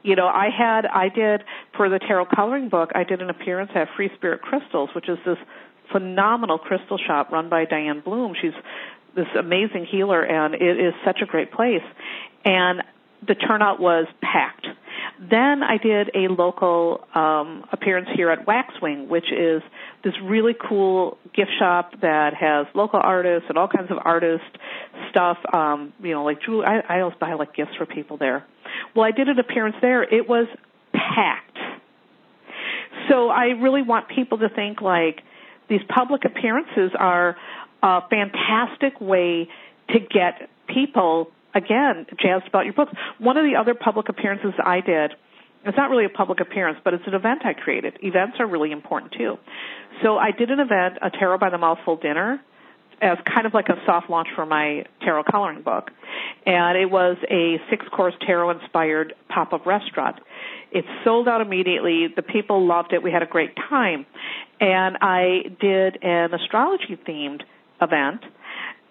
[0.04, 1.44] you know, I had, I did
[1.76, 5.18] for the tarot coloring book, I did an appearance at Free Spirit Crystals, which is
[5.26, 5.38] this
[5.92, 8.34] phenomenal crystal shop run by Diane Bloom.
[8.40, 8.54] She's
[9.16, 11.84] this amazing healer, and it is such a great place.
[12.46, 12.82] And
[13.28, 14.68] the turnout was packed.
[15.30, 19.62] Then I did a local um, appearance here at Waxwing, which is
[20.04, 24.44] this really cool gift shop that has local artists and all kinds of artist
[25.12, 25.38] stuff.
[25.54, 26.66] Um, you know, like jewelry.
[26.66, 28.44] I, I always buy like gifts for people there.
[28.96, 30.02] Well, I did an appearance there.
[30.02, 30.48] It was
[30.92, 31.58] packed.
[33.08, 35.22] So I really want people to think like
[35.70, 37.36] these public appearances are
[37.84, 39.50] a fantastic way
[39.90, 42.92] to get people again jazzed about your books.
[43.20, 45.12] One of the other public appearances I did
[45.66, 47.98] it's not really a public appearance, but it's an event I created.
[48.02, 49.36] Events are really important too.
[50.02, 52.42] So I did an event, a Tarot by the Mouthful dinner,
[53.02, 55.90] as kind of like a soft launch for my tarot coloring book.
[56.46, 60.20] And it was a six course tarot inspired pop up restaurant.
[60.72, 62.08] It sold out immediately.
[62.16, 63.04] The people loved it.
[63.04, 64.06] We had a great time.
[64.60, 67.42] And I did an astrology themed
[67.82, 68.24] event.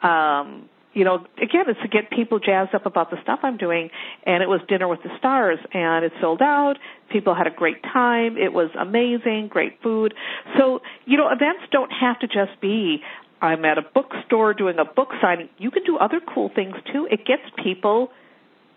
[0.03, 3.91] Um, you know, again, it's to get people jazzed up about the stuff I'm doing.
[4.27, 6.75] And it was Dinner with the Stars, and it sold out.
[7.11, 8.37] People had a great time.
[8.37, 10.15] It was amazing, great food.
[10.59, 13.03] So, you know, events don't have to just be
[13.43, 15.49] I'm at a bookstore doing a book signing.
[15.59, 17.09] You can do other cool things too.
[17.11, 18.11] It gets people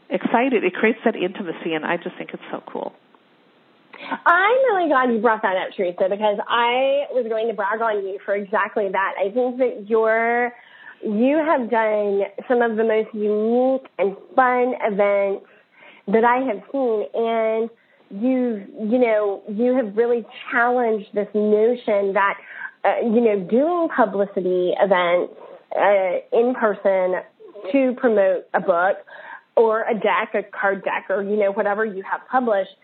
[0.10, 0.64] excited.
[0.64, 2.94] It creates that intimacy, and I just think it's so cool.
[4.26, 8.06] I'm really glad you brought that up, Teresa, because I was going to brag on
[8.06, 9.14] you for exactly that.
[9.20, 10.54] I think that you're
[11.04, 15.46] you have done some of the most unique and fun events
[16.08, 17.70] that I have seen, and
[18.10, 22.38] you've, you know you have really challenged this notion that
[22.84, 25.34] uh, you know doing publicity events
[25.76, 27.22] uh, in person
[27.72, 28.98] to promote a book
[29.56, 32.76] or a deck, a card deck, or you know whatever you have published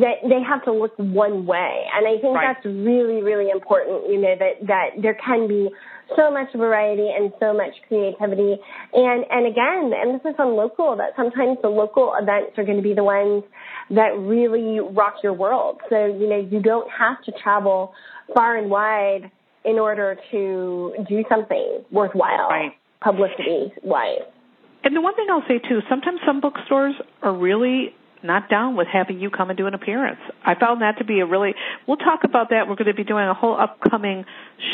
[0.00, 1.84] that they have to look one way.
[1.94, 2.54] And I think right.
[2.54, 5.70] that's really, really important, you know, that, that there can be
[6.16, 8.56] so much variety and so much creativity.
[8.92, 12.82] And, and again, the emphasis on local, that sometimes the local events are going to
[12.82, 13.44] be the ones
[13.90, 15.80] that really rock your world.
[15.88, 17.94] So, you know, you don't have to travel
[18.34, 19.30] far and wide
[19.64, 22.72] in order to do something worthwhile, right.
[23.00, 24.20] publicity wise.
[24.82, 28.88] And the one thing I'll say too, sometimes some bookstores are really not down with
[28.88, 30.18] having you come and do an appearance.
[30.44, 31.54] I found that to be a really,
[31.86, 32.66] we'll talk about that.
[32.68, 34.24] We're going to be doing a whole upcoming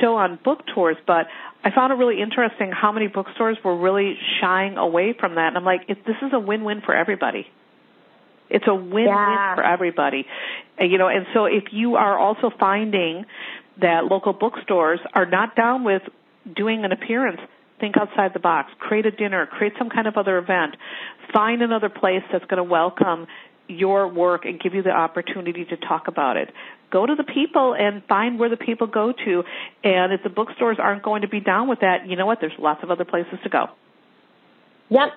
[0.00, 1.26] show on book tours, but
[1.62, 5.48] I found it really interesting how many bookstores were really shying away from that.
[5.48, 7.46] And I'm like, this is a win-win for everybody.
[8.48, 9.54] It's a win-win yeah.
[9.56, 10.26] for everybody.
[10.78, 13.26] You know, and so if you are also finding
[13.80, 16.02] that local bookstores are not down with
[16.56, 17.40] doing an appearance,
[17.78, 18.70] think outside the box.
[18.78, 20.76] Create a dinner, create some kind of other event.
[21.32, 23.26] Find another place that's going to welcome
[23.68, 26.50] your work and give you the opportunity to talk about it.
[26.90, 29.42] Go to the people and find where the people go to.
[29.84, 32.38] And if the bookstores aren't going to be down with that, you know what?
[32.40, 33.66] There's lots of other places to go.
[34.88, 35.08] Yep.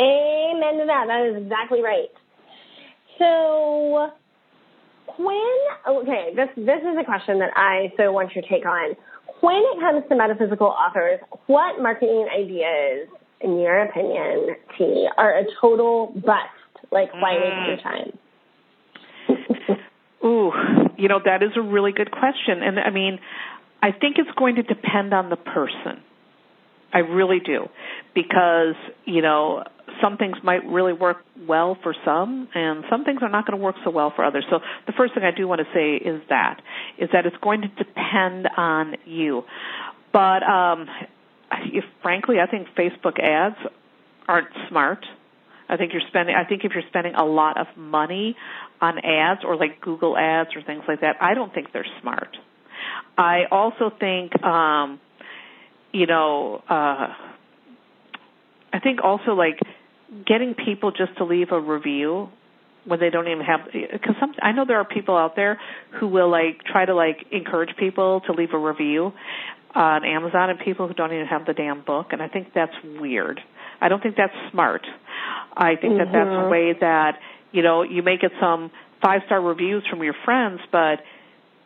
[0.00, 1.04] Amen to that.
[1.08, 2.08] That is exactly right.
[3.18, 4.12] So
[5.18, 8.94] when okay, this this is a question that I so want your take on
[9.40, 13.08] when it comes to metaphysical authors, what marketing ideas,
[13.40, 16.50] in your opinion, T, are a total bust?
[16.90, 17.68] Like, why mm.
[17.68, 19.78] waste your time?
[20.24, 20.52] Ooh,
[20.96, 22.62] you know, that is a really good question.
[22.62, 23.18] And I mean,
[23.82, 26.02] I think it's going to depend on the person.
[26.92, 27.66] I really do.
[28.14, 28.74] Because,
[29.04, 29.64] you know,
[30.02, 33.64] some things might really work well for some and some things are not going to
[33.64, 34.44] work so well for others.
[34.50, 36.60] So the first thing I do want to say is that
[36.98, 39.42] is that it's going to depend on you.
[40.12, 40.86] But um
[41.50, 43.56] if frankly I think Facebook ads
[44.26, 45.04] aren't smart.
[45.68, 48.36] I think you're spending I think if you're spending a lot of money
[48.80, 52.36] on ads or like Google ads or things like that, I don't think they're smart.
[53.16, 55.00] I also think um
[55.92, 57.14] you know uh
[58.72, 59.58] I think also like
[60.26, 62.28] getting people just to leave a review
[62.84, 65.60] when they don't even have because some I know there are people out there
[66.00, 69.12] who will like try to like encourage people to leave a review
[69.78, 72.74] on Amazon and people who don't even have the damn book and I think that's
[73.00, 73.40] weird.
[73.80, 74.82] I don't think that's smart.
[75.56, 75.98] I think mm-hmm.
[75.98, 76.50] that that's a mm-hmm.
[76.50, 77.20] way that
[77.52, 80.98] you know you may get some five star reviews from your friends but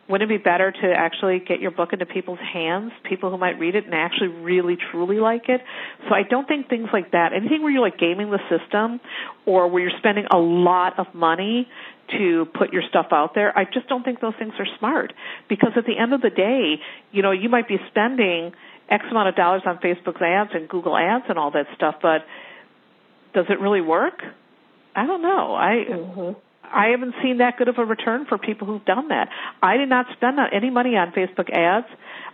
[0.09, 3.57] wouldn't it be better to actually get your book into people's hands, people who might
[3.57, 5.61] read it and actually really truly like it?
[6.09, 8.99] So I don't think things like that, anything where you're like gaming the system
[9.45, 11.69] or where you're spending a lot of money
[12.11, 15.13] to put your stuff out there, I just don't think those things are smart.
[15.49, 16.75] Because at the end of the day,
[17.11, 18.53] you know, you might be spending
[18.89, 22.25] X amount of dollars on Facebook's ads and Google ads and all that stuff, but
[23.33, 24.21] does it really work?
[24.95, 25.55] I don't know.
[25.55, 26.39] I mm-hmm.
[26.73, 29.29] I haven't seen that good of a return for people who've done that.
[29.61, 31.85] I did not spend any money on Facebook ads.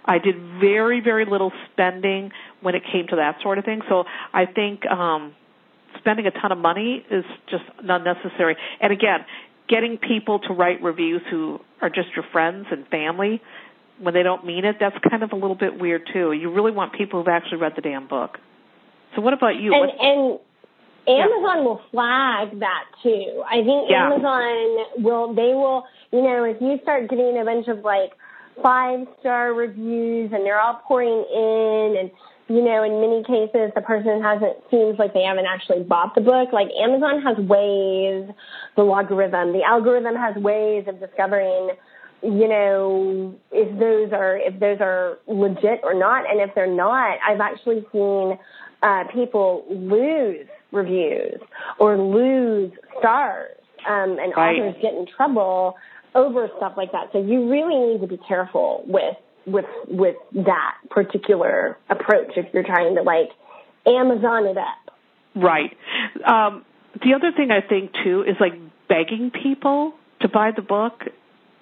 [0.06, 3.82] I did very, very little spending when it came to that sort of thing.
[3.90, 5.36] So I think um,
[5.98, 8.56] spending a ton of money is just not necessary.
[8.80, 9.26] And again,
[9.70, 13.42] getting people to write reviews who are just your friends and family
[14.00, 16.32] when they don't mean it, that's kind of a little bit weird too.
[16.32, 18.38] You really want people who've actually read the damn book.
[19.16, 19.74] So what about you?
[19.74, 20.40] And, and
[21.08, 21.64] Amazon yeah.
[21.64, 23.44] will flag that too.
[23.46, 24.08] I think yeah.
[24.08, 28.12] Amazon will, they will, you know, if you start getting a bunch of like
[28.64, 32.12] five star reviews and they're all pouring in and
[32.50, 36.22] you know, in many cases, the person hasn't seems like they haven't actually bought the
[36.22, 36.52] book.
[36.52, 38.28] Like Amazon has ways,
[38.76, 41.70] the logarithm, the algorithm has ways of discovering,
[42.24, 47.20] you know, if those are if those are legit or not, and if they're not,
[47.26, 48.40] I've actually seen
[48.82, 51.40] uh, people lose reviews
[51.80, 54.58] or lose stars, um, and right.
[54.58, 55.76] authors get in trouble
[56.16, 57.10] over stuff like that.
[57.14, 59.16] So you really need to be careful with
[59.46, 63.30] with with that particular approach if you're trying to like
[63.86, 64.96] Amazon it up.
[65.36, 65.76] Right.
[66.26, 66.66] Um,
[67.04, 68.54] the other thing I think too is like
[68.88, 71.04] begging people to buy the book,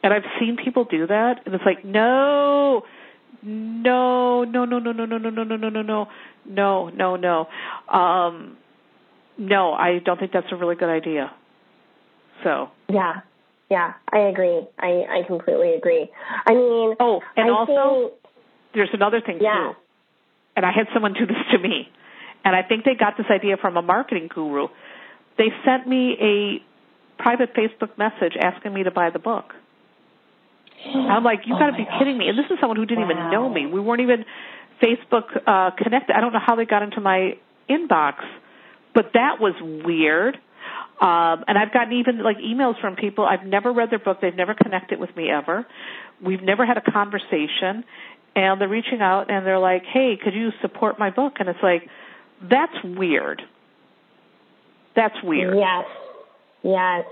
[0.04, 2.84] and I've seen people do that, and it's like no.
[3.44, 6.10] No, no, no, no, no, no, no, no, no, no, no, no,
[6.46, 7.48] no, no, no.
[7.88, 8.58] Um,
[9.38, 11.32] no, I don't think that's a really good idea.
[12.44, 13.22] So yeah,
[13.70, 14.62] yeah, I agree.
[14.80, 16.10] I, I completely agree.
[16.46, 18.34] I mean, oh, and I also think,
[18.74, 19.74] there's another thing yeah.
[19.74, 19.80] too.
[20.56, 21.90] And I had someone do this to me,
[22.46, 24.68] and I think they got this idea from a marketing guru.
[25.38, 29.54] They sent me a private Facebook message asking me to buy the book.
[30.86, 32.00] I'm like, you oh got to be gosh.
[32.00, 32.30] kidding me!
[32.30, 33.12] And this is someone who didn't wow.
[33.12, 33.66] even know me.
[33.66, 34.26] We weren't even
[34.82, 36.16] Facebook uh, connected.
[36.16, 37.38] I don't know how they got into my
[37.70, 38.24] inbox,
[38.96, 39.54] but that was
[39.86, 40.38] weird.
[41.00, 43.26] Um, and I've gotten even like emails from people.
[43.26, 44.20] I've never read their book.
[44.22, 45.66] They've never connected with me ever.
[46.24, 47.84] We've never had a conversation.
[48.36, 51.62] And they're reaching out and they're like, "Hey, could you support my book?" And it's
[51.62, 51.90] like,
[52.42, 53.42] that's weird.
[54.96, 55.58] That's weird.
[55.58, 55.86] Yes.
[56.64, 57.06] Yes.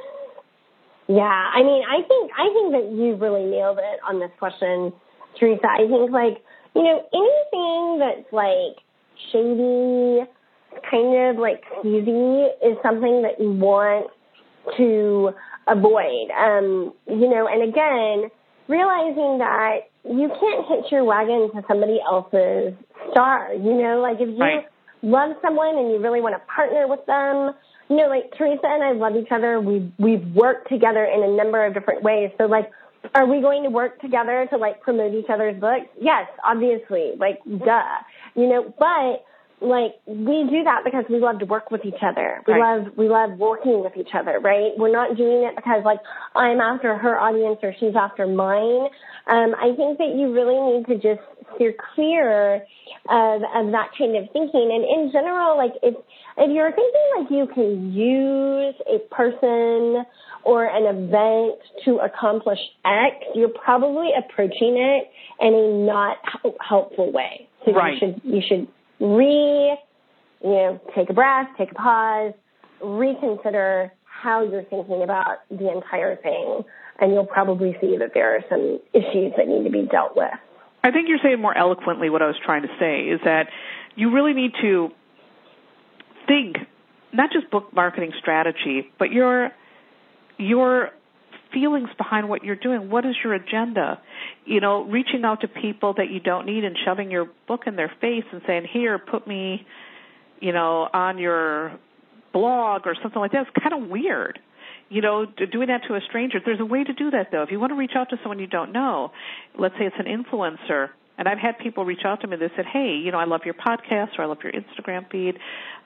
[1.08, 1.24] Yeah.
[1.24, 4.94] I mean, I think I think that you really nailed it on this question,
[5.40, 5.68] Teresa.
[5.68, 6.44] I think like
[6.76, 8.82] you know anything that's like
[9.32, 10.26] shady
[10.90, 14.10] kind of like cheesy is something that you want
[14.78, 15.32] to
[15.68, 16.30] avoid.
[16.32, 18.30] Um, you know, and again,
[18.68, 22.74] realizing that you can't hitch your wagon to somebody else's
[23.12, 23.54] star.
[23.54, 24.66] You know, like if you right.
[25.02, 27.54] love someone and you really want to partner with them,
[27.90, 29.60] you know, like Teresa and I love each other.
[29.60, 32.32] We've we've worked together in a number of different ways.
[32.38, 32.72] So like
[33.14, 35.88] are we going to work together to like promote each other's books?
[36.00, 37.84] Yes, obviously, like duh.
[38.36, 39.26] You know, but
[39.62, 42.42] like we do that because we love to work with each other.
[42.48, 42.84] We right.
[42.84, 44.72] love we love working with each other, right?
[44.78, 46.00] We're not doing it because like
[46.36, 48.90] I'm after her audience or she's after mine.
[49.28, 51.26] Um, I think that you really need to just
[51.56, 52.66] steer clear
[53.10, 54.70] of of that kind of thinking.
[54.74, 55.96] And in general, like if
[56.38, 60.06] if you're thinking like you can use a person
[60.44, 66.18] or an event to accomplish X, you're probably approaching it in a not
[66.60, 67.48] helpful way.
[67.66, 67.94] So right.
[67.94, 68.68] you should you should
[69.00, 69.78] re,
[70.44, 72.34] you know, take a breath, take a pause,
[72.82, 76.64] reconsider how you're thinking about the entire thing,
[77.00, 80.32] and you'll probably see that there are some issues that need to be dealt with.
[80.84, 83.48] I think you're saying more eloquently what I was trying to say is that
[83.96, 84.90] you really need to
[86.28, 86.58] think
[87.12, 89.52] not just book marketing strategy, but your
[90.38, 90.92] your
[91.54, 92.90] feelings behind what you're doing.
[92.90, 94.02] What is your agenda?
[94.46, 97.76] You know, reaching out to people that you don't need and shoving your book in
[97.76, 99.66] their face and saying, "Here, put me,
[100.40, 101.74] you know, on your
[102.32, 104.40] blog or something like that." It's kind of weird.
[104.88, 106.40] You know, doing that to a stranger.
[106.46, 107.42] There's a way to do that though.
[107.42, 109.12] If you want to reach out to someone you don't know,
[109.58, 112.38] let's say it's an influencer, and I've had people reach out to me.
[112.38, 115.40] They said, "Hey, you know, I love your podcast or I love your Instagram feed.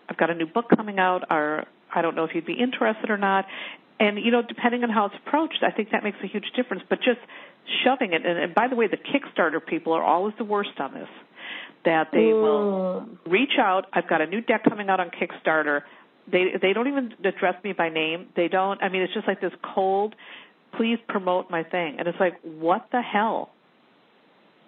[0.10, 1.24] I've got a new book coming out.
[1.32, 1.64] Or
[1.96, 3.46] I don't know if you'd be interested or not."
[4.02, 6.84] And you know, depending on how it's approached, I think that makes a huge difference.
[6.90, 7.20] But just
[7.84, 10.94] shoving it, and, and by the way, the Kickstarter people are always the worst on
[10.94, 11.10] this.
[11.86, 12.42] That they Ooh.
[12.42, 13.86] will reach out.
[13.94, 15.82] I've got a new deck coming out on Kickstarter.
[16.30, 18.28] They they don't even address me by name.
[18.36, 18.82] They don't.
[18.84, 20.14] I mean, it's just like this cold.
[20.78, 23.50] Please promote my thing, and it's like, what the hell?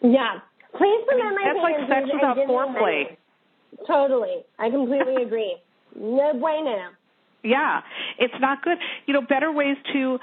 [0.02, 0.40] Yeah,
[0.78, 1.88] please promote I mean, my that's thing.
[1.90, 3.18] That's like sex without foreplay.
[3.86, 5.58] Totally, I completely agree.
[5.96, 6.92] No bueno
[7.44, 7.82] yeah,
[8.20, 8.78] it's not good.
[9.06, 10.20] You know, better ways to,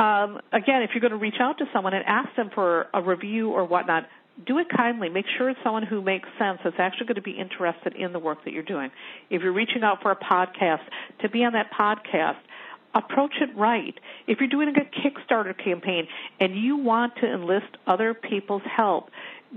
[0.00, 3.02] um, again, if you're going to reach out to someone and ask them for a
[3.02, 4.04] review or whatnot,
[4.46, 5.10] do it kindly.
[5.10, 8.18] Make sure it's someone who makes sense, that's actually going to be interested in the
[8.18, 8.90] work that you're doing.
[9.28, 10.80] If you're reaching out for a podcast,
[11.20, 12.38] to be on that podcast,
[12.94, 13.94] approach it right.
[14.26, 16.08] If you're doing a Kickstarter campaign
[16.40, 19.10] and you want to enlist other people's help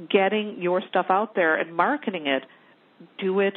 [0.09, 2.43] getting your stuff out there and marketing it,
[3.19, 3.53] do it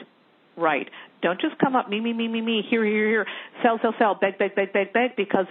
[0.56, 0.88] right.
[1.22, 3.26] Don't just come up me, me, me, me, me, here, here, here,
[3.62, 5.46] sell, sell, sell, beg, beg, beg, beg, beg, because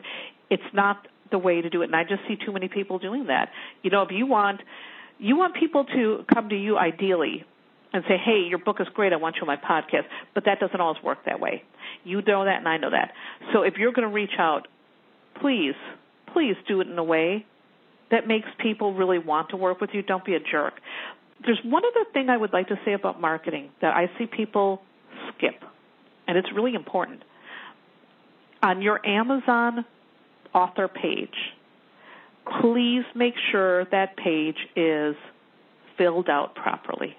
[0.50, 3.28] It's not the way to do it, and I just see too many people doing
[3.28, 3.50] that.
[3.84, 4.62] You know, if you want
[5.18, 7.46] you want people to come to you ideally
[7.94, 9.14] and say, "Hey, your book is great.
[9.14, 11.64] I want you on my podcast." But that doesn't always work that way.
[12.04, 13.14] You know that, and I know that.
[13.54, 14.68] So if you're going to reach out,
[15.40, 15.76] please,
[16.34, 17.46] please do it in a way
[18.12, 20.02] that makes people really want to work with you.
[20.02, 20.74] Don't be a jerk.
[21.46, 24.82] There's one other thing I would like to say about marketing that I see people
[25.30, 25.64] skip,
[26.28, 27.24] and it's really important.
[28.62, 29.86] On your Amazon
[30.56, 31.36] author page,
[32.62, 35.16] please make sure that page is
[35.98, 37.16] filled out properly.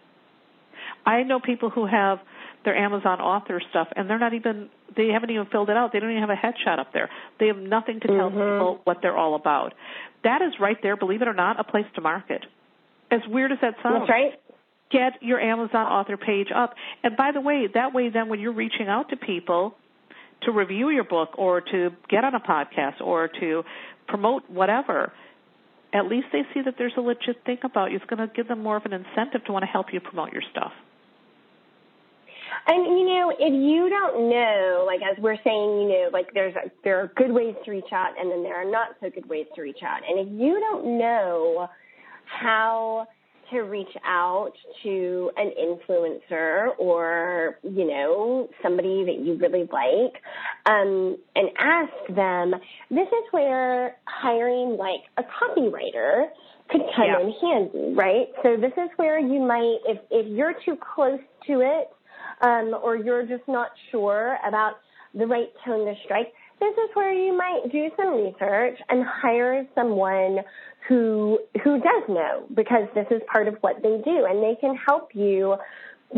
[1.05, 2.19] I know people who have
[2.65, 5.93] their Amazon author stuff and they're not even they haven't even filled it out.
[5.93, 7.11] They don't even have a headshot up there.
[7.39, 8.39] They have nothing to tell mm-hmm.
[8.39, 9.75] people what they're all about.
[10.25, 12.45] That is right there, believe it or not, a place to market.
[13.11, 14.01] As weird as that sounds.
[14.01, 14.33] That's right.
[14.91, 16.75] Get your Amazon author page up.
[17.03, 19.77] And by the way, that way then when you're reaching out to people
[20.43, 23.63] to review your book or to get on a podcast or to
[24.09, 25.13] promote whatever,
[25.93, 27.97] at least they see that there's a legit thing about you.
[27.97, 30.33] It's going to give them more of an incentive to want to help you promote
[30.33, 30.73] your stuff.
[32.69, 36.55] And you know, if you don't know, like as we're saying, you know, like there's
[36.57, 39.29] a, there are good ways to reach out, and then there are not so good
[39.29, 40.01] ways to reach out.
[40.09, 41.69] And if you don't know
[42.25, 43.07] how
[43.51, 50.23] to reach out to an influencer or you know somebody that you really like
[50.67, 52.53] um, and ask them
[52.91, 56.27] this is where hiring like a copywriter
[56.71, 57.21] could come yeah.
[57.21, 61.61] in handy right so this is where you might if if you're too close to
[61.61, 61.89] it
[62.43, 64.75] um, or you're just not sure about
[65.15, 69.67] the right tone to strike this is where you might do some research and hire
[69.75, 70.39] someone
[70.89, 74.77] who who does know because this is part of what they do and they can
[74.77, 75.57] help you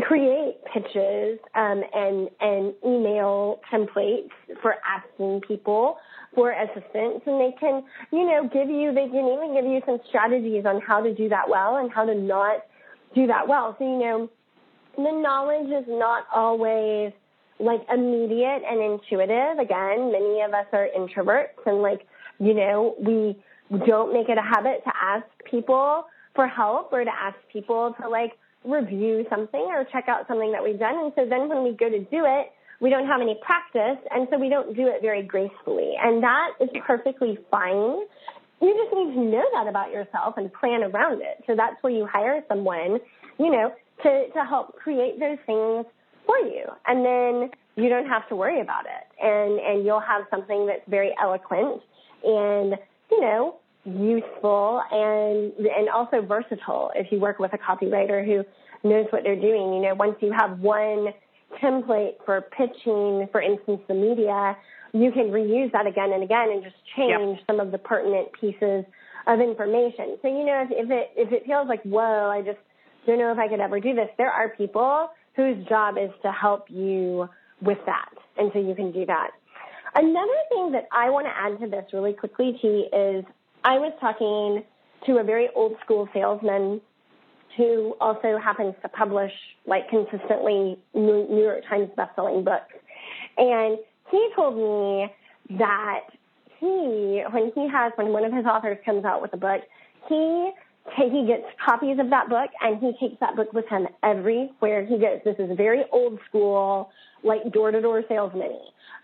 [0.01, 4.29] create pitches um, and and email templates
[4.61, 5.97] for asking people
[6.35, 7.21] for assistance.
[7.25, 10.81] And they can you know give you they can even give you some strategies on
[10.81, 12.65] how to do that well and how to not
[13.15, 13.75] do that well.
[13.79, 14.29] So you know
[14.95, 17.11] the knowledge is not always
[17.59, 19.59] like immediate and intuitive.
[19.59, 22.07] Again, many of us are introverts and like,
[22.39, 23.35] you know, we
[23.85, 26.05] don't make it a habit to ask people
[26.35, 30.63] for help or to ask people to like review something or check out something that
[30.63, 30.95] we've done.
[30.95, 32.51] And so then when we go to do it,
[32.81, 35.93] we don't have any practice and so we don't do it very gracefully.
[36.01, 38.05] And that is perfectly fine.
[38.61, 41.43] You just need to know that about yourself and plan around it.
[41.45, 42.99] So that's where you hire someone,
[43.37, 45.85] you know, to, to help create those things
[46.29, 46.65] for you.
[46.85, 49.25] And then you don't have to worry about it.
[49.25, 51.81] And, and you'll have something that's very eloquent
[52.23, 52.75] and,
[53.09, 53.55] you know,
[53.85, 58.43] useful and, and also versatile if you work with a copywriter who
[58.87, 59.73] knows what they're doing.
[59.73, 61.07] You know, once you have one
[61.63, 64.55] template for pitching, for instance, the media,
[64.93, 67.47] you can reuse that again and again and just change yep.
[67.47, 68.85] some of the pertinent pieces
[69.25, 70.17] of information.
[70.21, 72.59] So, you know, if, if it, if it feels like, whoa, I just
[73.07, 75.09] don't know if I could ever do this, there are people
[75.39, 77.29] whose job is to help you
[77.61, 78.09] with that.
[78.37, 79.31] And so you can do that.
[79.95, 83.23] Another thing that I want to add to this really quickly, T, is
[83.63, 84.65] I was talking
[85.05, 86.81] to a very old school salesman
[87.55, 89.31] who also happens to publish
[89.65, 92.73] like consistently New York Times bestselling books.
[93.37, 93.77] And
[94.11, 95.07] he told me
[95.57, 96.01] that
[96.59, 99.61] he, when he has, when one of his authors comes out with a book,
[100.09, 100.51] he
[100.95, 104.97] he gets copies of that book and he takes that book with him everywhere he
[104.97, 105.19] goes.
[105.25, 106.89] This is very old school,
[107.23, 108.59] like door to door salesman.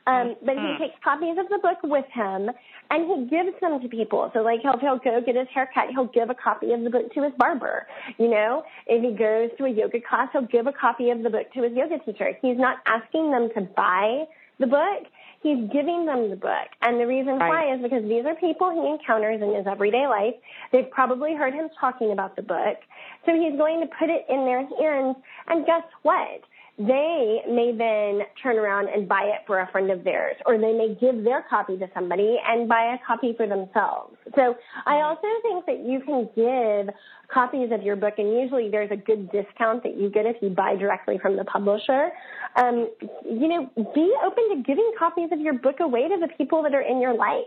[0.08, 0.84] Um, but he mm-hmm.
[0.84, 2.52] takes copies of the book with him
[2.92, 4.30] and he gives them to people.
[4.34, 7.12] So like he'll, he'll go get his haircut, he'll give a copy of the book
[7.14, 7.88] to his barber.
[8.20, 11.30] You know, if he goes to a yoga class, he'll give a copy of the
[11.32, 12.38] book to his yoga teacher.
[12.42, 14.26] He's not asking them to buy
[14.60, 15.04] the book
[15.46, 16.74] he's giving them the book.
[16.82, 17.70] And the reason right.
[17.70, 20.34] why is because these are people he encounters in his everyday life.
[20.72, 22.82] They've probably heard him talking about the book.
[23.28, 25.18] So he's going to put it in their hands.
[25.48, 26.42] And guess what?
[26.78, 30.74] They may then turn around and buy it for a friend of theirs, or they
[30.74, 34.18] may give their copy to somebody and buy a copy for themselves.
[34.36, 34.56] So
[34.86, 35.06] I mm-hmm.
[35.06, 36.94] also think that you can give
[37.34, 40.50] copies of your book, and usually there's a good discount that you get if you
[40.50, 42.10] buy directly from the publisher.
[42.58, 42.90] Um,
[43.24, 46.76] you know, be open to giving copies of your book away to the people that
[46.76, 47.46] are in your life.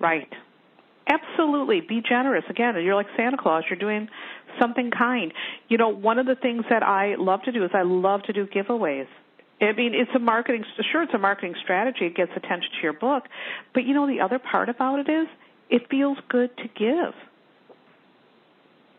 [0.00, 0.28] Right.
[1.06, 1.82] Absolutely.
[1.86, 2.44] Be generous.
[2.48, 3.64] Again, you're like Santa Claus.
[3.68, 4.08] You're doing
[4.60, 5.32] something kind.
[5.68, 8.32] You know, one of the things that I love to do is I love to
[8.32, 9.06] do giveaways.
[9.60, 12.06] I mean, it's a marketing, sure, it's a marketing strategy.
[12.06, 13.24] It gets attention to your book.
[13.72, 15.28] But you know, the other part about it is
[15.70, 17.14] it feels good to give.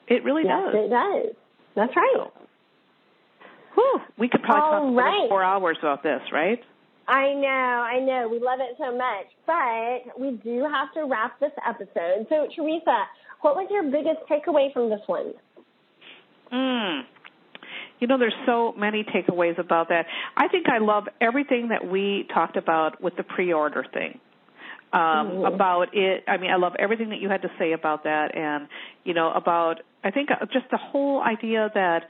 [0.08, 0.76] It really yes, does.
[0.76, 1.36] it does.
[1.76, 2.28] That's right.
[3.74, 5.28] Whew, we could probably All talk right.
[5.28, 6.60] for four hours about this, right?
[7.08, 8.28] I know, I know.
[8.30, 9.28] We love it so much.
[9.46, 12.26] But we do have to wrap this episode.
[12.30, 13.06] So, Teresa,
[13.42, 15.34] what was your biggest takeaway from this one?
[16.52, 17.02] Mm.
[18.00, 20.06] You know, there's so many takeaways about that.
[20.36, 24.20] I think I love everything that we talked about with the pre-order thing.
[24.94, 25.54] Um, mm-hmm.
[25.54, 26.24] about it.
[26.26, 28.70] I mean, I love everything that you had to say about that, and
[29.04, 32.04] you know, about I think uh, just the whole idea that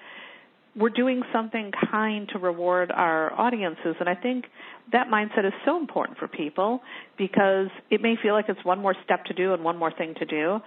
[0.76, 4.46] we're doing something kind to reward our audiences, and I think
[4.92, 6.82] that mindset is so important for people
[7.18, 10.14] because it may feel like it's one more step to do and one more thing
[10.20, 10.60] to do,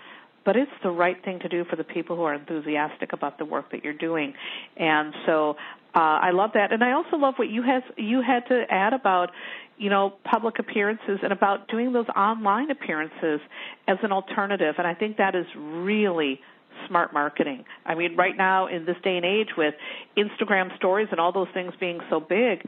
[0.48, 3.44] but it's the right thing to do for the people who are enthusiastic about the
[3.44, 4.32] work that you're doing.
[4.78, 5.56] And so
[5.94, 8.94] uh, I love that, and I also love what you has you had to add
[8.94, 9.28] about
[9.76, 13.40] you know public appearances and about doing those online appearances
[13.86, 14.76] as an alternative.
[14.78, 16.40] And I think that is really
[16.88, 17.66] smart marketing.
[17.84, 19.74] I mean, right now in this day and age with
[20.16, 22.64] Instagram stories and all those things being so big,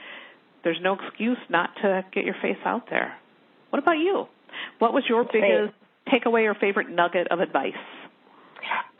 [0.64, 3.16] there's no excuse not to get your face out there.
[3.70, 4.26] What about you?
[4.80, 5.79] What was your biggest
[6.12, 7.72] takeaway or favorite nugget of advice?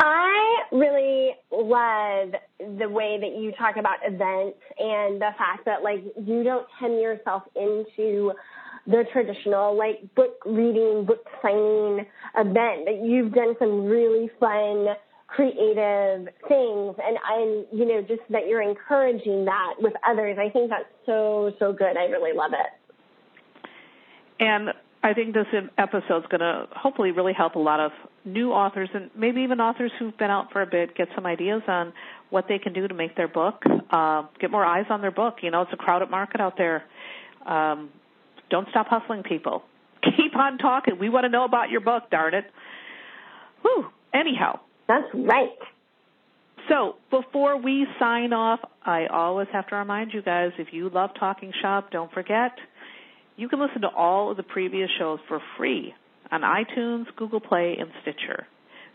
[0.00, 6.02] I really love the way that you talk about events and the fact that like
[6.24, 8.32] you don't hem yourself into
[8.86, 12.06] the traditional like book reading, book signing
[12.36, 12.86] event.
[12.86, 14.86] That you've done some really fun,
[15.26, 20.38] creative things, and I'm you know just that you're encouraging that with others.
[20.40, 21.96] I think that's so so good.
[21.96, 23.68] I really love it.
[24.40, 24.70] And
[25.03, 25.46] I think this
[25.78, 27.92] episode is going to hopefully really help a lot of
[28.24, 31.62] new authors and maybe even authors who've been out for a bit get some ideas
[31.68, 31.92] on
[32.28, 35.36] what they can do to make their book, uh, get more eyes on their book.
[35.42, 36.84] You know, it's a crowded market out there.
[37.46, 37.88] Um,
[38.51, 39.62] don't stop hustling, people.
[40.03, 40.98] Keep on talking.
[40.98, 42.44] We want to know about your book, darn it.
[43.62, 43.86] Whew.
[44.12, 44.61] Anyhow.
[44.90, 45.57] That's right.
[46.68, 51.11] So before we sign off, I always have to remind you guys if you love
[51.18, 52.51] Talking Shop, don't forget
[53.41, 55.95] you can listen to all of the previous shows for free
[56.30, 58.47] on iTunes, Google Play, and Stitcher.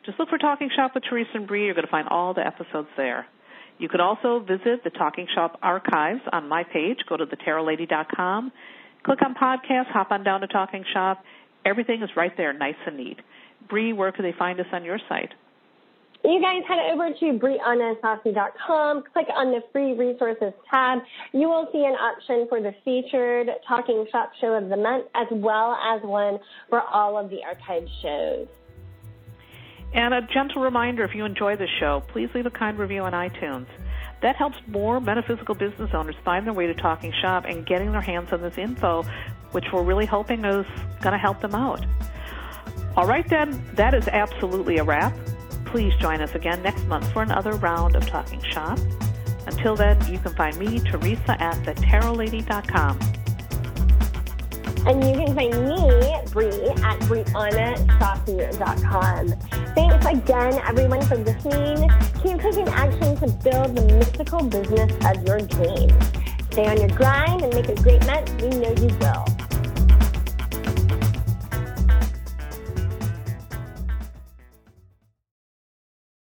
[0.06, 1.66] Just look for Talking Shop with Teresa and Bree.
[1.66, 3.26] You're going to find all the episodes there.
[3.80, 7.00] You can also visit the Talking Shop archives on my page.
[7.10, 8.52] Go to thetarotlady.com,
[9.04, 11.24] click on podcast, hop on down to Talking Shop.
[11.66, 13.18] Everything is right there, nice and neat.
[13.68, 15.34] Bree, where can they find us on your site?
[16.26, 21.00] You guys head over to briannasaussy.com, click on the free resources tab.
[21.34, 25.28] You will see an option for the featured Talking Shop show of the month as
[25.30, 28.48] well as one for all of the archived shows.
[29.94, 33.12] And a gentle reminder if you enjoy the show, please leave a kind review on
[33.12, 33.68] iTunes.
[34.24, 38.02] That helps more metaphysical business owners find their way to Talking Shop and getting their
[38.02, 39.04] hands on this info,
[39.52, 40.66] which we're really hoping is
[41.02, 41.86] going to help them out.
[42.98, 45.16] All right, then, that is absolutely a wrap.
[45.76, 48.80] Please join us again next month for another round of Talking Shop.
[49.46, 52.98] Until then, you can find me, Teresa, at thetarotlady.com.
[54.88, 59.34] And you can find me, Bree, at briannasaussy.com.
[59.76, 61.90] Thanks again, everyone, for listening.
[62.24, 65.94] Keep taking action to build the mystical business of your dreams.
[66.52, 68.34] Stay on your grind and make a great month.
[68.42, 69.26] We know you will.